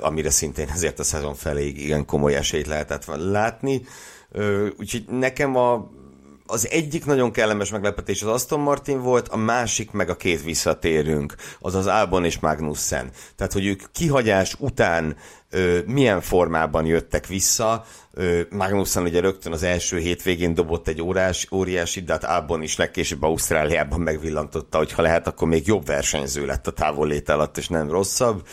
[0.00, 3.82] amire szintén ezért a szezon felé igen komoly esélyt lehetett látni.
[4.78, 5.90] Úgyhogy nekem a,
[6.46, 11.34] az egyik nagyon kellemes meglepetés az Aston Martin volt, a másik meg a két visszatérünk,
[11.58, 13.10] az az Albon és Magnussen.
[13.36, 15.16] Tehát, hogy ők kihagyás után
[15.50, 17.84] ö, milyen formában jöttek vissza.
[18.14, 22.76] Ö, Magnussen ugye rögtön az első hétvégén dobott egy órás, óriási, de hát Albon is
[22.76, 27.68] legkésőbb Ausztráliában megvillantotta, hogy ha lehet, akkor még jobb versenyző lett a távollét alatt, és
[27.68, 28.46] nem rosszabb.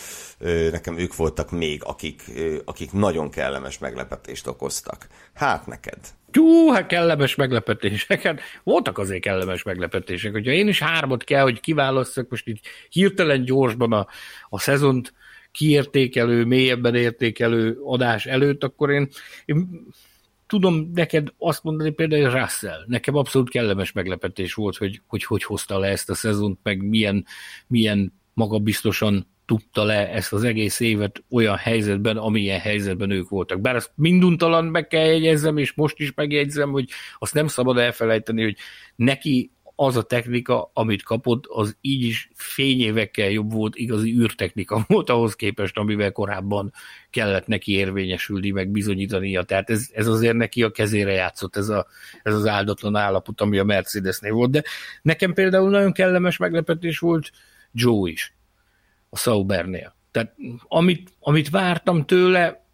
[0.71, 2.23] Nekem ők voltak még, akik,
[2.65, 5.07] akik nagyon kellemes meglepetést okoztak.
[5.33, 5.97] Hát neked.
[6.31, 8.21] Tú, hát kellemes meglepetések.
[8.21, 10.31] Hát voltak azért kellemes meglepetések.
[10.31, 14.07] Hogyha én is hármat kell, hogy kiválasszak most így hirtelen gyorsban a,
[14.49, 15.13] a szezont,
[15.57, 19.07] kiértékelő, mélyebben értékelő adás előtt, akkor én,
[19.45, 19.87] én
[20.47, 25.43] tudom neked azt mondani például, hogy Russell, nekem abszolút kellemes meglepetés volt, hogy hogy, hogy
[25.43, 27.25] hozta le ezt a szezont, meg milyen,
[27.67, 33.61] milyen magabiztosan tudta le ezt az egész évet olyan helyzetben, amilyen helyzetben ők voltak.
[33.61, 36.89] Bár azt minduntalan meg kell jegyezzem, és most is megjegyzem, hogy
[37.19, 38.57] azt nem szabad elfelejteni, hogy
[38.95, 45.09] neki az a technika, amit kapott, az így is fényévekkel jobb volt, igazi űrtechnika volt
[45.09, 46.73] ahhoz képest, amivel korábban
[47.09, 49.43] kellett neki érvényesülni, meg bizonyítania.
[49.43, 51.88] Tehát ez, ez azért neki a kezére játszott, ez, a,
[52.23, 54.49] ez az áldatlan állapot, ami a Mercedesnél volt.
[54.51, 54.63] De
[55.01, 57.32] nekem például nagyon kellemes meglepetés volt
[57.71, 58.36] Joe is,
[59.09, 59.95] a Saubernél.
[60.11, 60.36] Tehát
[60.67, 62.65] amit, amit vártam tőle,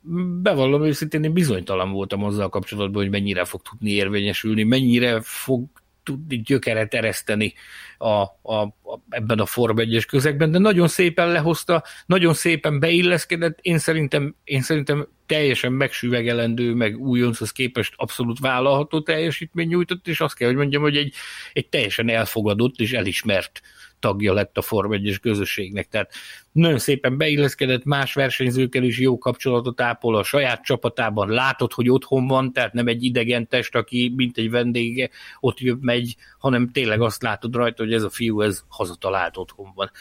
[0.42, 5.66] bevallom őszintén, én bizonytalan voltam azzal kapcsolatban, hogy mennyire fog tudni érvényesülni, mennyire fog
[6.04, 7.54] tudni gyökeret ereszteni
[7.98, 13.60] a, a, a, ebben a Form 1 közegben, de nagyon szépen lehozta, nagyon szépen beilleszkedett,
[13.62, 20.36] én szerintem, én szerintem teljesen megsüvegelendő, meg újonchoz képest abszolút vállalható teljesítmény nyújtott, és azt
[20.36, 21.14] kell, hogy mondjam, hogy egy,
[21.54, 23.62] egy teljesen elfogadott és elismert
[24.04, 25.88] tagja lett a Form 1 közösségnek.
[25.88, 26.12] Tehát
[26.52, 32.28] nagyon szépen beilleszkedett, más versenyzőkkel is jó kapcsolatot ápol a saját csapatában, látod, hogy otthon
[32.28, 37.02] van, tehát nem egy idegen test, aki mint egy vendége ott jön, megy, hanem tényleg
[37.02, 39.92] azt látod rajta, hogy ez a fiú, ez hazatalált otthon van.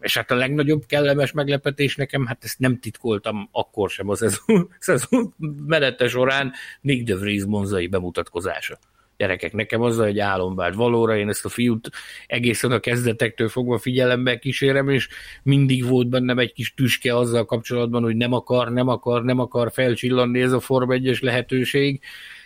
[0.00, 4.68] És hát a legnagyobb kellemes meglepetés nekem, hát ezt nem titkoltam akkor sem a szezon,
[4.78, 5.34] szezon
[5.66, 8.78] menete során, Nick de Vries monzai bemutatkozása
[9.22, 11.90] gyerekek, nekem az egy álom vált valóra, én ezt a fiút
[12.26, 15.08] egészen a kezdetektől fogva figyelembe kísérem, és
[15.42, 19.72] mindig volt bennem egy kis tüske azzal kapcsolatban, hogy nem akar, nem akar, nem akar
[19.72, 22.00] felcsillanni ez a Form 1 lehetőség.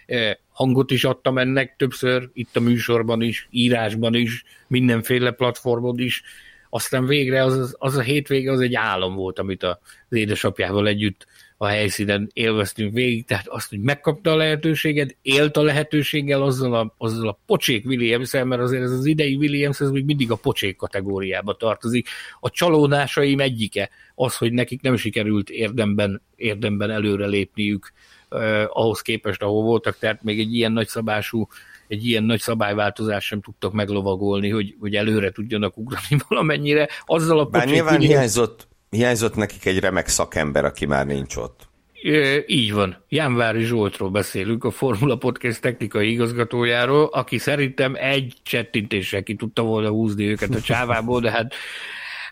[0.07, 6.22] E, hangot is adtam ennek többször, itt a műsorban is, írásban is, mindenféle platformon is,
[6.70, 9.77] aztán végre az, az a hétvége az egy álom volt, amit az
[10.09, 16.42] édesapjával együtt a helyszínen élveztünk végig, tehát azt, hogy megkapta a lehetőséget, élt a lehetőséggel
[16.42, 20.30] azzal a, azzal a pocsék williams mert azért ez az idei Williams, ez még mindig
[20.30, 22.09] a pocsék kategóriába tartozik.
[22.40, 27.92] A csalódásaim egyike az, hogy nekik nem sikerült érdemben, érdemben előre lépniük
[28.28, 31.48] eh, ahhoz képest, ahol voltak, tehát még egy ilyen nagyszabású
[31.88, 36.88] egy ilyen nagy szabályváltozás sem tudtak meglovagolni, hogy, hogy előre tudjanak ugrani valamennyire.
[37.07, 41.68] Azzal a Bár nyilván hiányzott, hiányzott nekik egy remek szakember, aki már nincs ott.
[41.92, 43.05] É, így van.
[43.09, 49.88] Jánvári Zsoltról beszélünk, a Formula Podcast technikai igazgatójáról, aki szerintem egy csettintéssel ki tudta volna
[49.88, 51.55] húzni őket a csávából, de hát,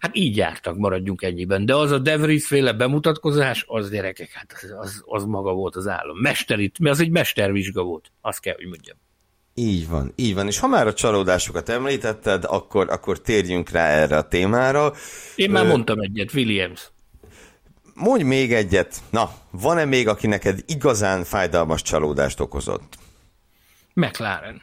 [0.00, 1.66] hát így jártak, maradjunk ennyiben.
[1.66, 5.88] De az a Devries féle bemutatkozás, az gyerekek, hát az, az, az maga volt az
[5.88, 6.16] állam.
[6.16, 8.96] Mesterit, az egy mestervizsga volt, azt kell, hogy mondjam.
[9.54, 10.46] Így van, így van.
[10.46, 14.92] És ha már a csalódásokat említetted, akkor, akkor térjünk rá erre a témára.
[15.34, 15.68] Én már Ö...
[15.68, 16.90] mondtam egyet, Williams.
[17.94, 19.02] Mondj még egyet.
[19.10, 22.98] Na, van-e még, aki neked igazán fájdalmas csalódást okozott?
[23.92, 24.62] McLaren.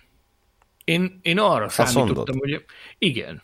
[0.84, 2.40] Én, én arra Azt számítottam, mondod?
[2.40, 2.66] hogy
[2.98, 3.42] igen,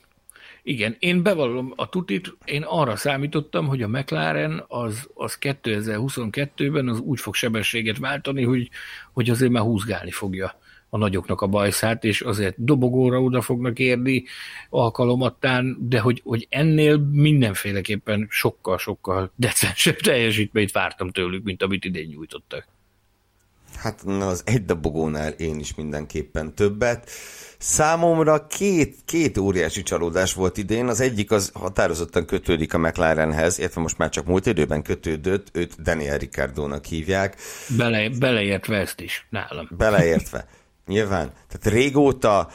[0.63, 6.99] igen, én bevallom a tutit, én arra számítottam, hogy a McLaren az, az 2022-ben az
[6.99, 8.69] úgy fog sebességet váltani, hogy,
[9.13, 10.59] hogy azért már húzgálni fogja
[10.89, 14.23] a nagyoknak a bajszát, és azért dobogóra oda fognak érni
[14.69, 22.67] alkalomattán, de hogy, hogy ennél mindenféleképpen sokkal-sokkal decensebb teljesítményt vártam tőlük, mint amit idén nyújtottak.
[23.77, 27.09] Hát na, az egy dobogónál én is mindenképpen többet.
[27.57, 30.87] Számomra két, két óriási csalódás volt idén.
[30.87, 35.81] Az egyik az határozottan kötődik a McLarenhez, illetve most már csak múlt időben kötődött, őt
[35.81, 37.35] Daniel Ricciardónak hívják.
[37.77, 39.67] Bele, beleértve ezt is nálam.
[39.77, 40.47] Beleértve.
[40.87, 41.31] Nyilván.
[41.47, 42.49] Tehát régóta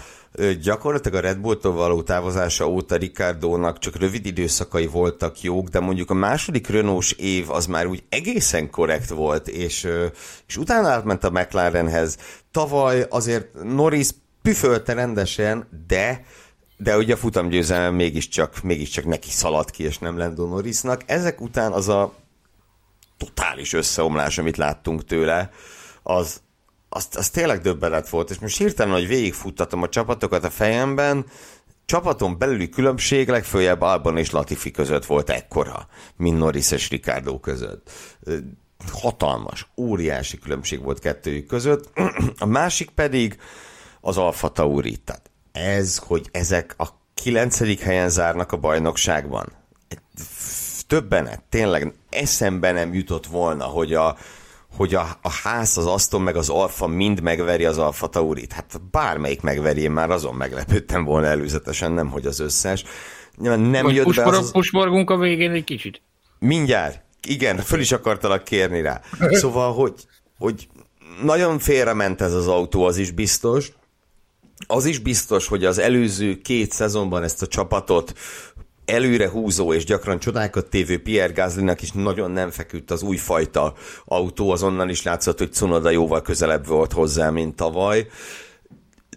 [0.62, 6.10] gyakorlatilag a Red Bull-tól való távozása óta Ricardónak csak rövid időszakai voltak jók, de mondjuk
[6.10, 9.88] a második renault év az már úgy egészen korrekt volt, és,
[10.46, 12.18] és utána átment a McLarenhez.
[12.50, 14.08] Tavaly azért Norris
[14.42, 16.24] püfölte rendesen, de
[16.76, 21.02] de ugye a futamgyőzelem mégiscsak, mégiscsak neki szaladt ki, és nem Lando Norrisnak.
[21.06, 22.14] Ezek után az a
[23.18, 25.50] totális összeomlás, amit láttunk tőle,
[26.02, 26.40] az,
[26.94, 31.26] az, az tényleg döbbenet volt, és most hirtelen, hogy végigfuttatom a csapatokat a fejemben,
[31.84, 37.90] csapaton belüli különbség legfőjebb Alban és Latifi között volt ekkora, mint Norris és Ricardo között.
[38.92, 41.90] Hatalmas, óriási különbség volt kettőjük között.
[42.38, 43.38] A másik pedig
[44.00, 44.96] az Alfa Tauri.
[44.96, 49.52] Tehát ez, hogy ezek a kilencedik helyen zárnak a bajnokságban.
[50.86, 54.16] Többenet, tényleg eszembe nem jutott volna, hogy a,
[54.76, 58.52] hogy a, a ház, az Aston meg az Alfa mind megveri az Alfa Taurit.
[58.52, 62.84] Hát bármelyik megveri, én már azon meglepődtem volna előzetesen, nem hogy az összes.
[63.36, 64.50] Nem Most jött be az, az...
[64.50, 66.02] Pusmorgunk a végén egy kicsit.
[66.38, 67.00] Mindjárt.
[67.28, 69.00] Igen, föl is akartalak kérni rá.
[69.30, 69.94] Szóval, hogy,
[70.38, 70.68] hogy
[71.22, 73.72] nagyon félrement ez az autó, az is biztos.
[74.66, 78.12] Az is biztos, hogy az előző két szezonban ezt a csapatot
[78.84, 83.74] előre húzó és gyakran csodákat tévő Pierre Gaslynak is nagyon nem feküdt az újfajta
[84.04, 88.06] autó, azonnan is látszott, hogy Cunoda jóval közelebb volt hozzá, mint tavaly.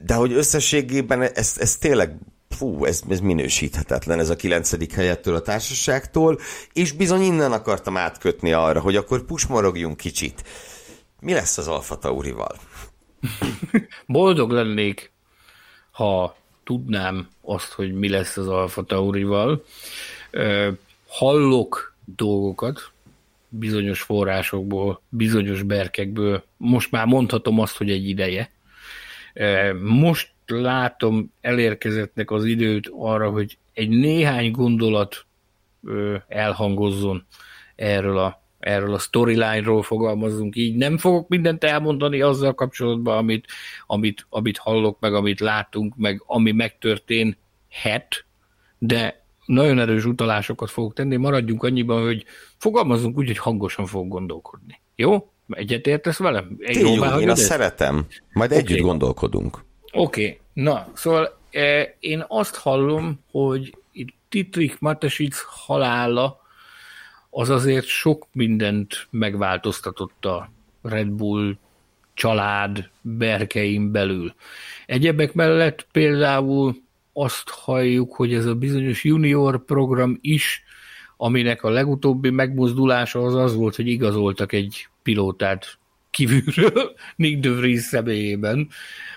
[0.02, 2.18] De hogy összességében ez, ez tényleg
[2.50, 6.40] fú, ez, ez minősíthetetlen, ez a kilencedik helyettől a társaságtól,
[6.74, 10.44] és bizony innen akartam átkötni arra, hogy akkor pusmorogjunk kicsit.
[11.20, 12.56] Mi lesz az Alfa Taurival?
[14.08, 15.12] Boldog lennék,
[15.92, 19.66] ha tudnám azt, hogy mi lesz az Alfa Taurival.
[21.08, 22.92] Hallok dolgokat,
[23.50, 26.44] bizonyos forrásokból, bizonyos berkekből.
[26.58, 28.52] Most már mondhatom azt, hogy egy ideje.
[29.82, 35.26] Most látom elérkezettnek az időt arra, hogy egy néhány gondolat
[36.28, 37.26] elhangozzon
[37.76, 40.76] erről a, erről a storyline-ról fogalmazunk így.
[40.76, 43.46] Nem fogok mindent elmondani azzal kapcsolatban, amit,
[43.88, 48.26] amit, amit hallok, meg amit látunk, meg ami megtörténhet,
[48.78, 52.26] de nagyon erős utalásokat fogok tenni, maradjunk annyiban, hogy
[52.58, 54.82] fogalmazunk úgy, hogy hangosan fogok gondolkodni.
[54.96, 55.32] Jó?
[55.50, 56.58] Egyetértesz velem?
[56.60, 58.06] Egy Jó, én azt szeretem.
[58.34, 58.64] Majd okay.
[58.64, 59.64] együtt gondolkodunk.
[59.92, 60.40] Oké, okay.
[60.54, 66.44] na, szóval e, én azt hallom, hogy itt Titrik Matesic halála
[67.38, 71.58] az azért sok mindent megváltoztatott a Red Bull
[72.14, 74.34] család berkein belül.
[74.86, 76.76] Egyebek mellett például
[77.14, 80.64] azt halljuk, hogy ez a bizonyos junior program is,
[81.18, 85.78] aminek a legutóbbi megmozdulása az az volt, hogy igazoltak egy pilótát
[86.16, 88.70] kívülről, Nick de személyében,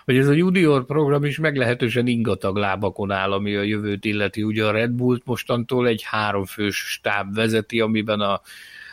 [0.04, 4.42] hogy ez a junior program is meglehetősen ingatag lábakon áll, ami a jövőt illeti.
[4.42, 8.40] Ugye a Red Bullt mostantól egy háromfős stáb vezeti, amiben a,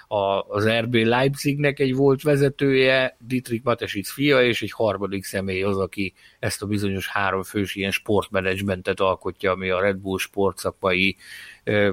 [0.07, 5.77] a, az RB Leipzignek egy volt vezetője, Dietrich Matesic fia, és egy harmadik személy az,
[5.77, 11.15] aki ezt a bizonyos háromfős ilyen sportmenedzsmentet alkotja, ami a Red Bull sportszakmai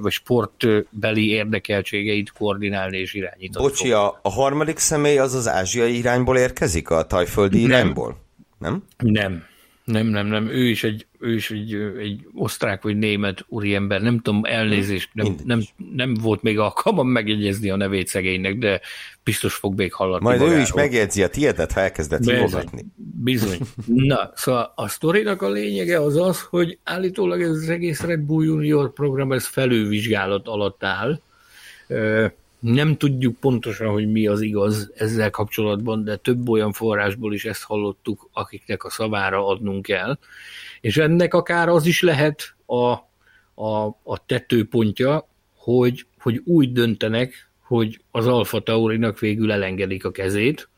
[0.00, 3.66] vagy sportbeli érdekeltségeit koordinálni és irányítani.
[3.66, 7.70] Bocsi, a, a harmadik személy az az ázsiai irányból érkezik, a tajföldi nem.
[7.70, 8.16] irányból?
[8.58, 8.84] Nem?
[8.96, 9.44] Nem.
[9.84, 10.48] Nem, nem, nem.
[10.48, 14.02] Ő is egy, ő is egy, egy osztrák vagy német úriember.
[14.02, 15.62] Nem tudom, elnézést, nem, nem,
[15.94, 18.80] nem volt még alkalmam megjegyezni a nevét szegénynek, de
[19.24, 20.60] biztos fog még hallatni Majd magáról.
[20.60, 22.84] ő is megjegyzi a tiédet, ha elkezdett hívogatni.
[23.22, 23.58] Bizony.
[23.86, 28.44] Na, szóval a sztorinak a lényege az az, hogy állítólag ez az egész Red Bull
[28.44, 31.20] Junior program, ez felülvizsgálat alatt áll.
[32.62, 37.62] Nem tudjuk pontosan, hogy mi az igaz ezzel kapcsolatban, de több olyan forrásból is ezt
[37.62, 40.18] hallottuk, akiknek a szavára adnunk kell.
[40.80, 42.90] És ennek akár az is lehet a,
[43.62, 50.68] a, a tetőpontja, hogy, hogy úgy döntenek, hogy az Alfa Taurinak végül elengedik a kezét,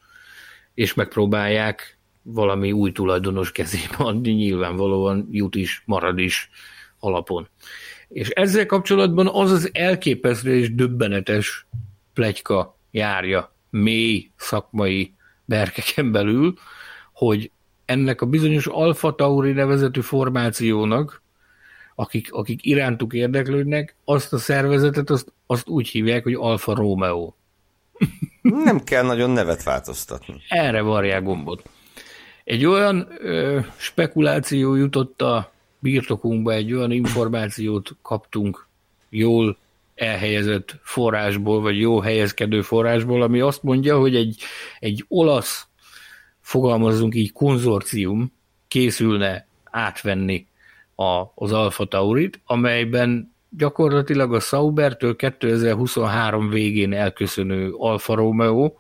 [0.75, 6.51] és megpróbálják valami új tulajdonos kezébe adni, nyilvánvalóan jut is, marad is
[6.99, 7.49] alapon.
[8.09, 11.67] És ezzel kapcsolatban az az elképesztő és döbbenetes
[12.15, 16.55] plegyka járja mély szakmai berkeken belül,
[17.13, 17.51] hogy
[17.85, 21.23] ennek a bizonyos Alfa Tauri nevezetű formációnak,
[21.95, 27.33] akik, akik irántuk érdeklődnek, azt a szervezetet azt, azt úgy hívják, hogy Alfa Romeo.
[28.43, 30.43] Nem kell nagyon nevet változtatni.
[30.49, 31.63] Erre varják gombot.
[32.45, 35.53] Egy olyan ö, spekuláció jutott a
[35.85, 38.67] birtokunkba, egy olyan információt kaptunk
[39.09, 39.57] jól
[39.95, 44.37] elhelyezett forrásból, vagy jó helyezkedő forrásból, ami azt mondja, hogy egy,
[44.79, 45.67] egy olasz,
[46.41, 48.33] fogalmazzunk így, konzorcium
[48.69, 50.47] készülne átvenni
[50.95, 58.73] a, az Alfa Taurit, amelyben gyakorlatilag a Saubertől 2023 végén elköszönő Alfa Romeo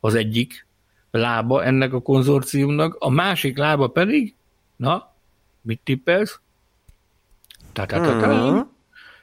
[0.00, 0.66] az egyik
[1.10, 4.34] lába ennek a konzorciumnak, a másik lába pedig,
[4.76, 5.14] na,
[5.62, 6.40] mit tippelsz?
[7.72, 8.52] Ta-ta-ta-ta.
[8.52, 8.60] Mm.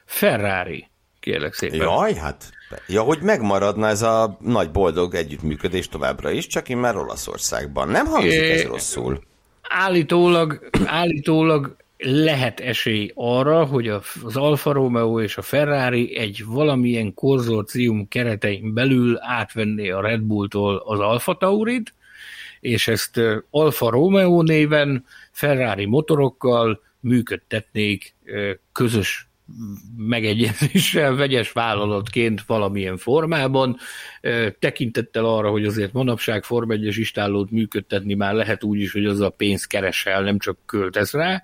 [0.04, 0.88] Ferrari,
[1.20, 1.78] kérlek szépen.
[1.78, 2.50] Jaj, hát,
[2.86, 7.88] ja, hogy megmaradna ez a nagy boldog együttműködés továbbra is, csak én már Olaszországban.
[7.88, 9.22] Nem hangzik ez rosszul.
[9.62, 18.08] Állítólag, állítólag lehet esély arra, hogy az Alfa Romeo és a Ferrari egy valamilyen konzorcium
[18.08, 21.94] keretein belül átvenné a Red Bulltól az Alfa Taurit,
[22.60, 23.20] és ezt
[23.50, 25.04] Alfa Romeo néven
[25.38, 28.14] Ferrari motorokkal működtetnék
[28.72, 29.28] közös
[29.96, 33.76] megegyezéssel, vegyes vállalatként valamilyen formában,
[34.58, 39.20] tekintettel arra, hogy azért manapság Form 1-es istállót működtetni már lehet úgy is, hogy az
[39.20, 41.42] a pénz keresel, nem csak költesz rá.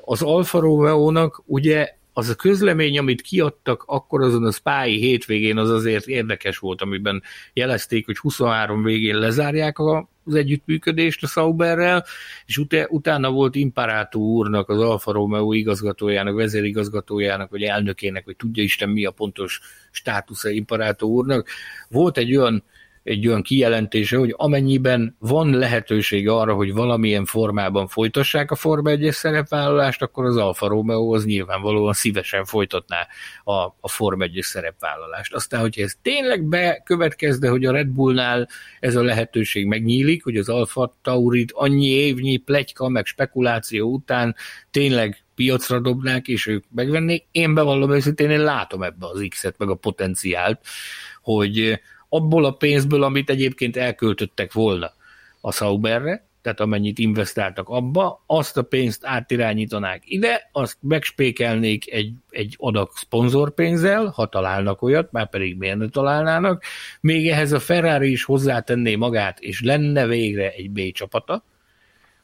[0.00, 5.70] Az Alfa Romeo-nak ugye az a közlemény, amit kiadtak akkor azon a spái hétvégén, az
[5.70, 12.04] azért érdekes volt, amiben jelezték, hogy 23 végén lezárják az együttműködést a Sauberrel,
[12.46, 18.62] és ut- utána volt Imparátó úrnak, az Alfa Romeo igazgatójának, vezérigazgatójának, vagy elnökének, vagy tudja
[18.62, 21.48] Isten mi a pontos státusza Imparátó úrnak.
[21.88, 22.62] Volt egy olyan
[23.02, 29.08] egy olyan kijelentése, hogy amennyiben van lehetőség arra, hogy valamilyen formában folytassák a Forma 1
[29.12, 33.06] szerepvállalást, akkor az Alfa Romeo az nyilvánvalóan szívesen folytatná
[33.44, 35.34] a, a Forma 1 szerepvállalást.
[35.34, 38.48] Aztán, hogyha ez tényleg bekövetkezne, hogy a Red Bullnál
[38.80, 44.34] ez a lehetőség megnyílik, hogy az Alfa Taurit annyi évnyi plegyka meg spekuláció után
[44.70, 47.26] tényleg piacra dobnák, és ők megvennék.
[47.30, 50.60] Én bevallom őszintén, én látom ebbe az X-et, meg a potenciált,
[51.22, 51.80] hogy
[52.10, 54.92] abból a pénzből, amit egyébként elköltöttek volna
[55.40, 62.54] a Sauberre, tehát amennyit investáltak abba, azt a pénzt átirányítanák ide, azt megspékelnék egy, egy
[62.58, 66.64] adag szponzorpénzzel, ha találnak olyat, már pedig miért ne találnának,
[67.00, 71.44] még ehhez a Ferrari is hozzátenné magát, és lenne végre egy B csapata,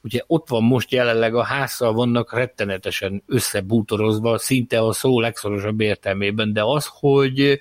[0.02, 6.52] ugye ott van most jelenleg a házszal vannak rettenetesen összebútorozva, szinte a szó legszorosabb értelmében,
[6.52, 7.60] de az, hogy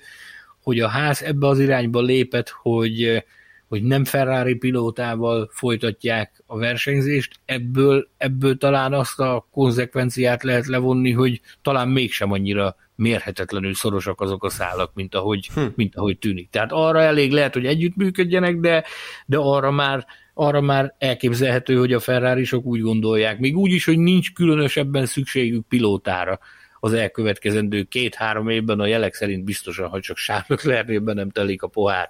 [0.66, 3.24] hogy a ház ebbe az irányba lépett, hogy,
[3.68, 11.12] hogy nem Ferrari pilótával folytatják a versenyzést, ebből, ebből talán azt a konzekvenciát lehet levonni,
[11.12, 15.64] hogy talán mégsem annyira mérhetetlenül szorosak azok a szálak, mint ahogy, hm.
[15.74, 16.50] mint ahogy tűnik.
[16.50, 18.84] Tehát arra elég lehet, hogy együttműködjenek, de,
[19.26, 23.98] de arra már arra már elképzelhető, hogy a ferrari úgy gondolják, még úgy is, hogy
[23.98, 26.38] nincs különösebben szükségük pilótára
[26.80, 31.66] az elkövetkezendő két-három évben a jelek szerint biztosan, ha csak Charles Leclercben nem telik a
[31.66, 32.08] pohár,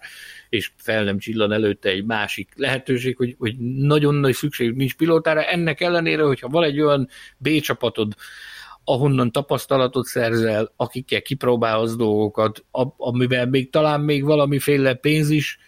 [0.49, 5.43] és fel nem csillan előtte egy másik lehetőség, hogy, hogy nagyon nagy szükségük nincs pilótára.
[5.43, 8.14] Ennek ellenére, hogyha van egy olyan B csapatod,
[8.85, 12.64] ahonnan tapasztalatot szerzel, akikkel kipróbálsz dolgokat,
[12.97, 15.59] amivel még talán még valamiféle pénz is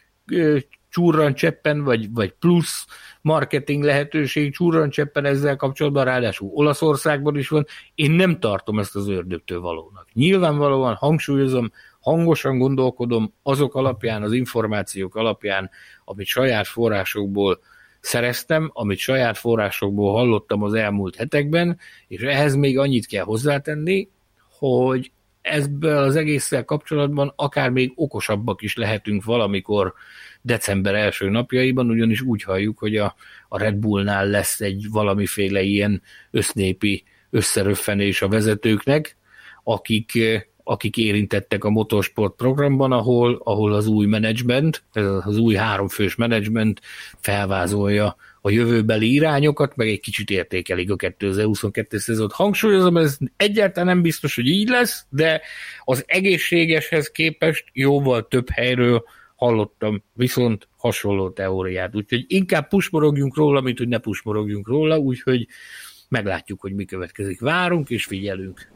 [0.99, 2.87] csúrran cseppen, vagy, vagy plusz
[3.21, 7.67] marketing lehetőség csúrran cseppen ezzel kapcsolatban, ráadásul Olaszországban is van.
[7.95, 10.07] Én nem tartom ezt az ördögtől valónak.
[10.13, 15.71] Nyilvánvalóan hangsúlyozom, hangosan gondolkodom azok alapján, az információk alapján,
[16.05, 17.61] amit saját forrásokból
[18.01, 21.79] szereztem, amit saját forrásokból hallottam az elmúlt hetekben,
[22.09, 24.09] és ehhez még annyit kell hozzátenni,
[24.59, 25.13] hogy
[25.43, 29.95] ezzel az egésszel kapcsolatban akár még okosabbak is lehetünk valamikor
[30.43, 33.15] december első napjaiban, ugyanis úgy halljuk, hogy a,
[33.49, 39.17] a Red Bullnál lesz egy valamiféle ilyen össznépi összeröffenés a vezetőknek,
[39.65, 40.19] akik,
[40.65, 44.85] akik érintettek a motorsport programban, ahol, ahol az új menedzsment,
[45.21, 46.81] az új háromfős menedzsment
[47.21, 48.17] felvázolja
[48.49, 52.33] a jövőbeli irányokat, meg egy kicsit értékelik a 2022 szezont.
[52.33, 55.41] Hangsúlyozom, ez egyáltalán nem biztos, hogy így lesz, de
[55.85, 59.05] az egészségeshez képest jóval több helyről
[59.37, 61.95] hallottam viszont hasonló teóriát.
[61.95, 65.47] Úgyhogy inkább pusmorogjunk róla, mint hogy ne pusmorogjunk róla, úgyhogy
[66.09, 67.41] meglátjuk, hogy mi következik.
[67.41, 68.69] Várunk és figyelünk.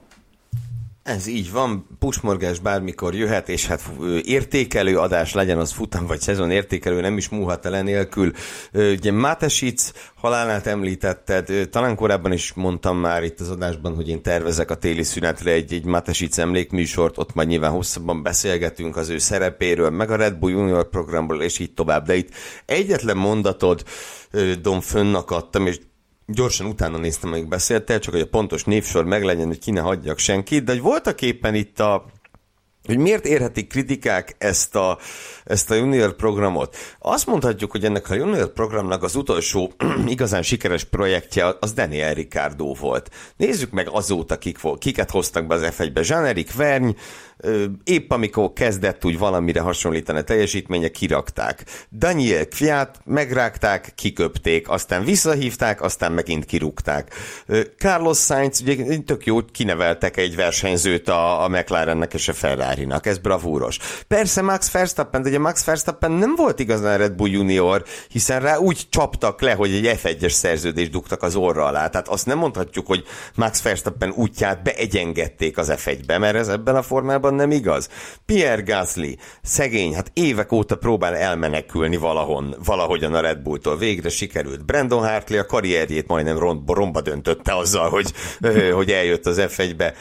[1.03, 3.91] Ez így van, pusmorgás bármikor jöhet, és hát
[4.23, 8.33] értékelő adás legyen az futam vagy szezon értékelő, nem is múlhat el nélkül.
[8.73, 14.71] Ugye Mátesic halálát említetted, talán korábban is mondtam már itt az adásban, hogy én tervezek
[14.71, 19.91] a téli szünetre egy, egy Mátesic emlékműsort, ott majd nyilván hosszabban beszélgetünk az ő szerepéről,
[19.91, 22.31] meg a Red Bull Junior programról, és így tovább, de itt
[22.67, 23.85] egyetlen mondatod,
[24.61, 25.79] Dom, fönnakadtam, és
[26.27, 30.19] gyorsan utána néztem, amíg beszéltél, csak hogy a pontos névsor meglegyen, hogy ki ne hagyjak
[30.19, 32.05] senkit, de hogy voltak éppen itt a
[32.87, 34.99] hogy miért érhetik kritikák ezt a,
[35.45, 36.77] ezt a junior programot.
[36.99, 39.73] Azt mondhatjuk, hogy ennek a junior programnak az utolsó
[40.07, 43.11] igazán sikeres projektje az Daniel Ricardo volt.
[43.37, 46.01] Nézzük meg azóta, kik, kiket hoztak be az F1-be.
[46.05, 46.91] Jean-Éric Verny,
[47.85, 51.65] épp amikor kezdett úgy valamire hasonlítani a teljesítménye, kirakták.
[51.93, 57.15] Daniel Kviat megrágták, kiköpték, aztán visszahívták, aztán megint kirúgták.
[57.79, 63.19] Carlos Sainz, ugye tök jó, kineveltek egy versenyzőt a, a McLarennek és a Ferrari-nak, ez
[63.19, 63.79] bravúros.
[64.09, 68.57] Persze Max Verstappen, de ugye Max Verstappen nem volt igazán Red Bull junior, hiszen rá
[68.57, 71.89] úgy csaptak le, hogy egy F1-es szerződést dugtak az orra alá.
[71.89, 76.83] Tehát azt nem mondhatjuk, hogy Max Verstappen útját beegyengedték az F1-be, mert ez ebben a
[76.83, 77.89] formában valójában nem igaz.
[78.27, 83.77] Pierre Gasly, szegény, hát évek óta próbál elmenekülni valahon, valahogyan a Red Bulltól.
[83.77, 84.65] Végre sikerült.
[84.65, 88.13] Brandon Hartley a karrierjét majdnem romba döntötte azzal, hogy,
[88.73, 89.95] hogy eljött az F1-be.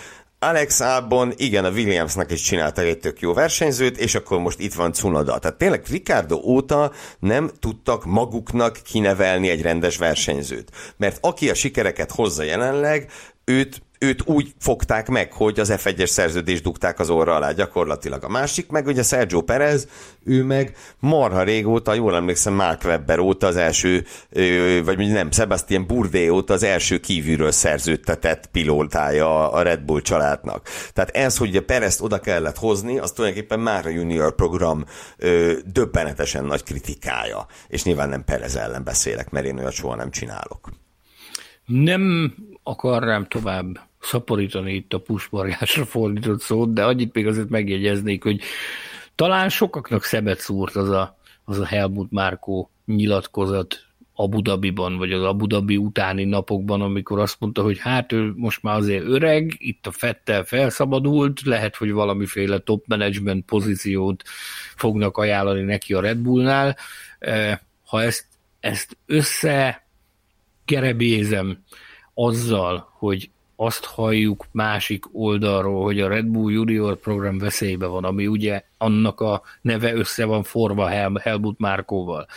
[0.44, 4.74] Alex Albon, igen, a Williamsnak is csináltak egy tök jó versenyzőt, és akkor most itt
[4.74, 5.40] van Cunoda.
[5.40, 10.72] Tehát tényleg Ricardo óta nem tudtak maguknak kinevelni egy rendes versenyzőt.
[10.98, 13.12] Mert aki a sikereket hozza jelenleg,
[13.52, 18.24] őt őt úgy fogták meg, hogy az F1-es szerződést dugták az orra alá gyakorlatilag.
[18.24, 19.88] A másik meg ugye Sergio Perez,
[20.24, 24.06] ő meg marha régóta, jól emlékszem, Mark Webber óta az első,
[24.84, 30.68] vagy nem, Sebastian Bourdais óta az első kívülről szerződtetett pilótája a Red Bull családnak.
[30.94, 34.86] Tehát ez, hogy a Perezt oda kellett hozni, az tulajdonképpen már a junior program
[35.66, 37.46] döbbenetesen nagy kritikája.
[37.68, 40.70] És nyilván nem Perez ellen beszélek, mert én olyat soha nem csinálok.
[41.66, 48.42] Nem akarnám tovább szaporítani itt a pusmargásra fordított szót, de annyit még azért megjegyeznék, hogy
[49.16, 55.24] talán sokaknak szemet szúrt az a, az a Helmut Márkó nyilatkozat Abu Dhabiban, vagy az
[55.24, 59.88] Abu Dhabi utáni napokban, amikor azt mondta, hogy hát ő most már azért öreg, itt
[59.88, 64.24] a Fettel felszabadult, lehet, hogy valamiféle top management pozíciót
[64.76, 66.78] fognak ajánlani neki a Red Bullnál.
[67.86, 68.26] Ha ezt,
[68.60, 69.86] ezt össze
[70.66, 71.64] kerebézem
[72.14, 78.28] azzal, hogy azt halljuk másik oldalról, hogy a Red Bull Junior program veszélybe van, ami
[78.28, 82.28] ugye annak a neve össze van forva Hel- Helmut Márkóval,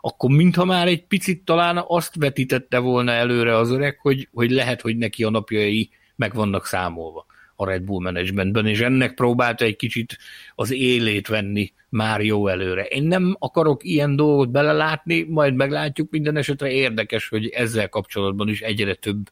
[0.00, 4.80] akkor mintha már egy picit talán azt vetítette volna előre az öreg, hogy, hogy lehet,
[4.80, 7.26] hogy neki a napjai meg vannak számolva
[7.62, 10.18] a Red Bull managementben, és ennek próbálta egy kicsit
[10.54, 12.84] az élét venni már jó előre.
[12.84, 18.60] Én nem akarok ilyen dolgot belelátni, majd meglátjuk, minden esetre érdekes, hogy ezzel kapcsolatban is
[18.60, 19.30] egyre több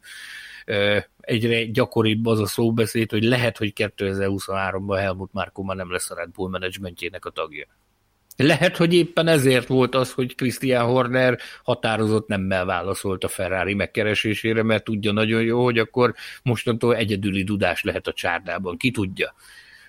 [1.20, 6.14] egyre gyakoribb az a szóbeszéd, hogy lehet, hogy 2023-ban Helmut Márkó már nem lesz a
[6.14, 7.66] Red Bull menedzsmentjének a tagja.
[8.42, 14.62] Lehet, hogy éppen ezért volt az, hogy Christian Horner határozott nemmel válaszolt a Ferrari megkeresésére,
[14.62, 18.76] mert tudja nagyon jó, hogy akkor mostantól egyedüli dudás lehet a csárdában.
[18.76, 19.34] Ki tudja?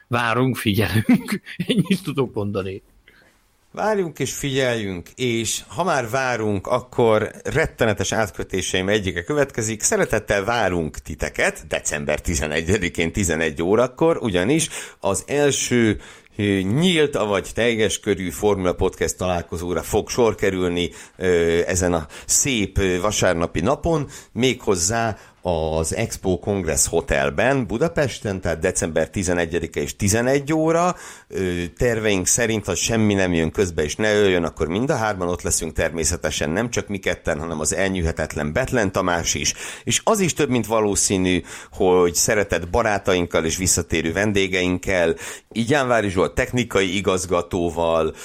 [0.08, 1.42] Várunk, figyelünk.
[1.68, 2.82] Ennyit tudok mondani.
[3.74, 9.82] Várjunk és figyeljünk, és ha már várunk, akkor rettenetes átkötéseim egyike következik.
[9.82, 14.70] Szeretettel várunk titeket december 11-én 11 órakor, ugyanis
[15.00, 16.00] az első
[16.62, 20.90] nyílt, vagy teljes körű Formula Podcast találkozóra fog sor kerülni
[21.66, 29.96] ezen a szép vasárnapi napon, méghozzá az Expo Congress Hotelben Budapesten, tehát december 11-e és
[29.96, 30.96] 11 óra.
[31.78, 35.42] Terveink szerint, ha semmi nem jön közbe és ne jöjjön, akkor mind a hárman ott
[35.42, 39.54] leszünk természetesen, nem csak mi ketten, hanem az elnyűhetetlen Betlen Tamás is.
[39.84, 41.42] És az is több, mint valószínű,
[41.72, 45.16] hogy szeretett barátainkkal és visszatérő vendégeinkkel,
[45.52, 48.16] Igyánvári Zsolt technikai igazgatóval,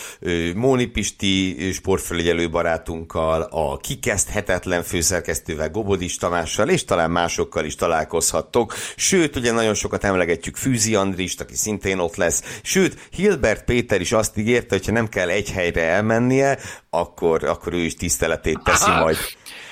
[0.54, 8.74] Móni Pisti sportfelügyelő barátunkkal, a kikezdhetetlen főszerkesztővel Gobodis Tamással, és talán talán másokkal is találkozhattok.
[8.96, 12.60] Sőt, ugye nagyon sokat emlegetjük Fűzi Andrist, aki szintén ott lesz.
[12.62, 16.58] Sőt, Hilbert Péter is azt ígérte, hogy ha nem kell egy helyre elmennie,
[16.90, 19.02] akkor, akkor ő is tiszteletét teszi Aha.
[19.02, 19.16] majd.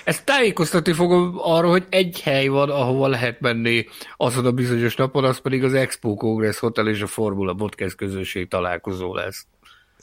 [0.05, 3.87] Ezt tájékoztatni fogom arra, hogy egy hely van, ahova lehet menni
[4.17, 8.49] azon a bizonyos napon, az pedig az Expo Congress Hotel és a Formula Podcast közösség
[8.49, 9.47] találkozó lesz.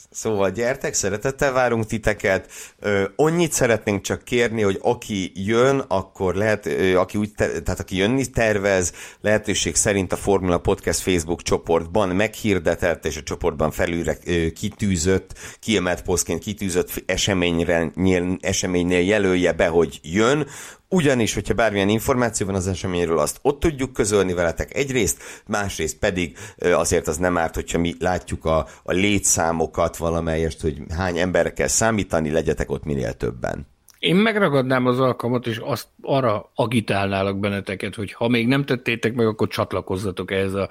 [0.09, 2.51] Szóval gyertek, szeretettel várunk titeket.
[2.79, 7.79] Ö, annyit szeretnénk csak kérni, hogy aki jön, akkor lehet, ö, aki úgy, te, tehát
[7.79, 14.17] aki jönni tervez, lehetőség szerint a Formula Podcast Facebook csoportban meghirdetett, és a csoportban felülre
[14.25, 17.91] ö, kitűzött, kiemelt posztként kitűzött eseményre,
[18.39, 20.47] eseménynél jelölje be, hogy jön,
[20.91, 26.37] ugyanis, hogyha bármilyen információ van az eseményről, azt ott tudjuk közölni veletek egyrészt, másrészt pedig
[26.57, 31.67] azért az nem árt, hogyha mi látjuk a, a létszámokat valamelyest, hogy hány emberre kell
[31.67, 33.67] számítani, legyetek ott minél többen.
[33.99, 39.27] Én megragadnám az alkalmat, és azt arra agitálnálak benneteket, hogy ha még nem tettétek meg,
[39.27, 40.69] akkor csatlakozzatok ehhez a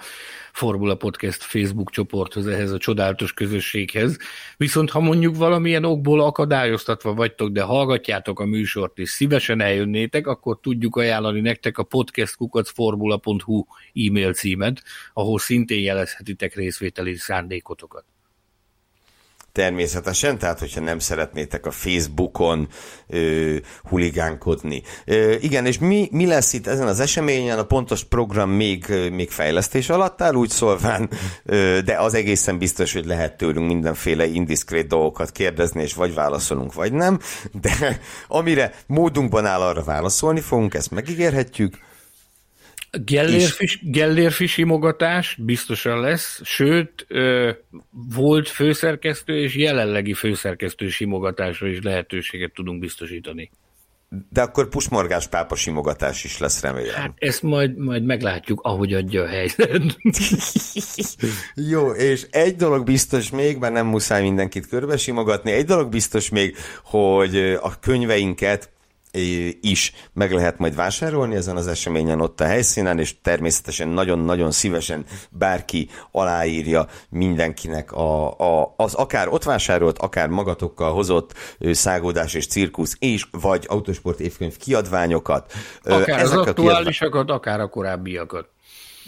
[0.53, 4.19] Formula Podcast Facebook csoporthoz, ehhez a csodálatos közösséghez.
[4.57, 10.59] Viszont ha mondjuk valamilyen okból akadályoztatva vagytok, de hallgatjátok a műsort, és szívesen eljönnétek, akkor
[10.61, 13.65] tudjuk ajánlani nektek a podcastkukacformula.hu
[13.95, 14.83] e-mail címet,
[15.13, 18.05] ahol szintén jelezhetitek részvételi szándékotokat
[19.53, 22.69] természetesen, tehát hogyha nem szeretnétek a Facebookon
[23.07, 24.83] ö, huligánkodni.
[25.05, 27.59] Ö, igen, és mi, mi lesz itt ezen az eseményen?
[27.59, 31.11] A pontos program még, még fejlesztés alatt áll, úgy szólván,
[31.45, 36.75] ö, de az egészen biztos, hogy lehet tőlünk mindenféle indiszkrét dolgokat kérdezni, és vagy válaszolunk,
[36.75, 37.19] vagy nem,
[37.63, 41.89] de amire módunkban áll, arra válaszolni fogunk, ezt megígérhetjük.
[42.91, 47.51] Gellérfis, Gellérfis simogatás biztosan lesz, sőt, ö,
[48.15, 53.51] volt főszerkesztő és jelenlegi főszerkesztő simogatásra is lehetőséget tudunk biztosítani.
[54.31, 56.95] De akkor pusmorgás pápa simogatás is lesz, remélem.
[56.95, 59.83] Hát ezt majd, majd meglátjuk, ahogy adja a helyzet.
[61.71, 66.29] Jó, és egy dolog biztos még, mert nem muszáj mindenkit körbe simogatni, egy dolog biztos
[66.29, 68.71] még, hogy a könyveinket
[69.61, 75.05] is meg lehet majd vásárolni ezen az eseményen ott a helyszínen, és természetesen nagyon-nagyon szívesen
[75.31, 82.97] bárki aláírja mindenkinek a, a, az akár ott vásárolt, akár magatokkal hozott szágódás és cirkusz
[82.99, 85.53] és vagy autosport évkönyv kiadványokat.
[85.83, 87.37] Akár Ezek az aktuálisakat, kiadvány...
[87.37, 88.49] akár a korábbiakat.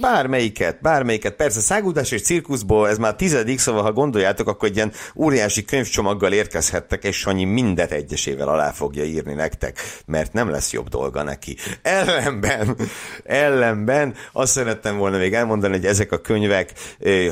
[0.03, 1.35] Bármelyiket, bármelyiket.
[1.35, 6.33] Persze szágúdás és cirkuszból ez már tizedik, szóval ha gondoljátok, akkor egy ilyen óriási könyvcsomaggal
[6.33, 11.57] érkezhettek, és Sanyi mindet egyesével alá fogja írni nektek, mert nem lesz jobb dolga neki.
[11.83, 12.77] Ellenben,
[13.25, 16.73] ellenben azt szerettem volna még elmondani, hogy ezek a könyvek,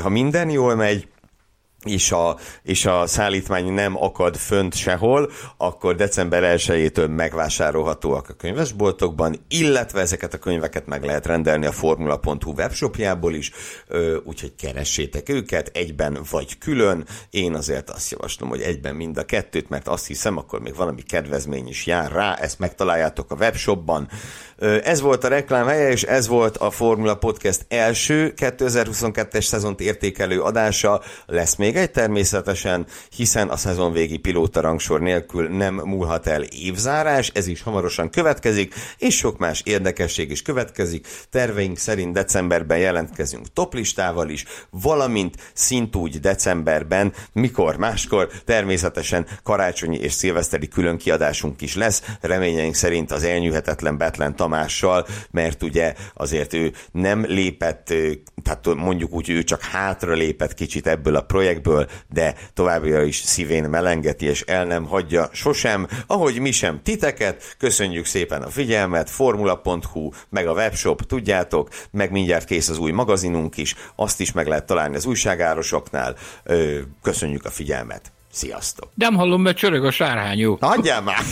[0.01, 1.07] ha minden jól megy,
[1.83, 9.45] és a, és a szállítmány nem akad fönt sehol, akkor december 1-től megvásárolhatóak a könyvesboltokban,
[9.47, 13.51] illetve ezeket a könyveket meg lehet rendelni a formula.hu webshopjából is,
[14.23, 17.05] úgyhogy keressétek őket egyben vagy külön.
[17.29, 21.01] Én azért azt javaslom, hogy egyben mind a kettőt, mert azt hiszem, akkor még valami
[21.01, 24.09] kedvezmény is jár rá, ezt megtaláljátok a webshopban.
[24.83, 31.01] Ez volt a reklám és ez volt a Formula Podcast első 2022-es szezont értékelő adása.
[31.25, 32.85] Lesz még egy természetesen,
[33.15, 38.73] hiszen a szezon végi pilóta rangsor nélkül nem múlhat el évzárás, ez is hamarosan következik,
[38.97, 41.07] és sok más érdekesség is következik.
[41.29, 50.67] Terveink szerint decemberben jelentkezünk toplistával is, valamint szintúgy decemberben, mikor máskor, természetesen karácsonyi és szilveszteri
[50.67, 52.01] külön kiadásunk is lesz.
[52.21, 57.93] Reményeink szerint az elnyűhetetlen Betlen Tamással, mert ugye azért ő nem lépett,
[58.43, 61.60] tehát mondjuk úgy, ő csak hátra lépett kicsit ebből a projektből,
[62.09, 67.55] de továbbra is szívén melengeti, és el nem hagyja sosem, ahogy mi sem titeket.
[67.57, 73.57] Köszönjük szépen a figyelmet, formula.hu, meg a webshop, tudjátok, meg mindjárt kész az új magazinunk
[73.57, 76.15] is, azt is meg lehet találni az újságárosoknál.
[77.01, 78.11] Köszönjük a figyelmet.
[78.31, 78.89] Sziasztok!
[78.93, 80.57] Nem hallom, mert csörög a sárhányú.
[80.59, 81.23] Hagyjál már!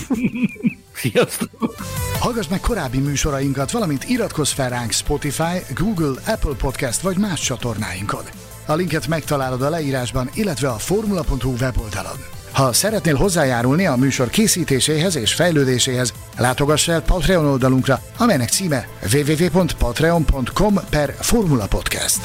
[0.94, 1.76] Sziasztok!
[2.20, 8.39] Hallgass meg korábbi műsorainkat, valamint iratkozz fel ránk Spotify, Google, Apple Podcast vagy más csatornáinkon.
[8.70, 12.18] A linket megtalálod a leírásban, illetve a formula.hu weboldalon.
[12.52, 20.80] Ha szeretnél hozzájárulni a műsor készítéséhez és fejlődéséhez, látogass el Patreon oldalunkra, amelynek címe www.patreon.com
[20.90, 22.20] per Formula Podcast.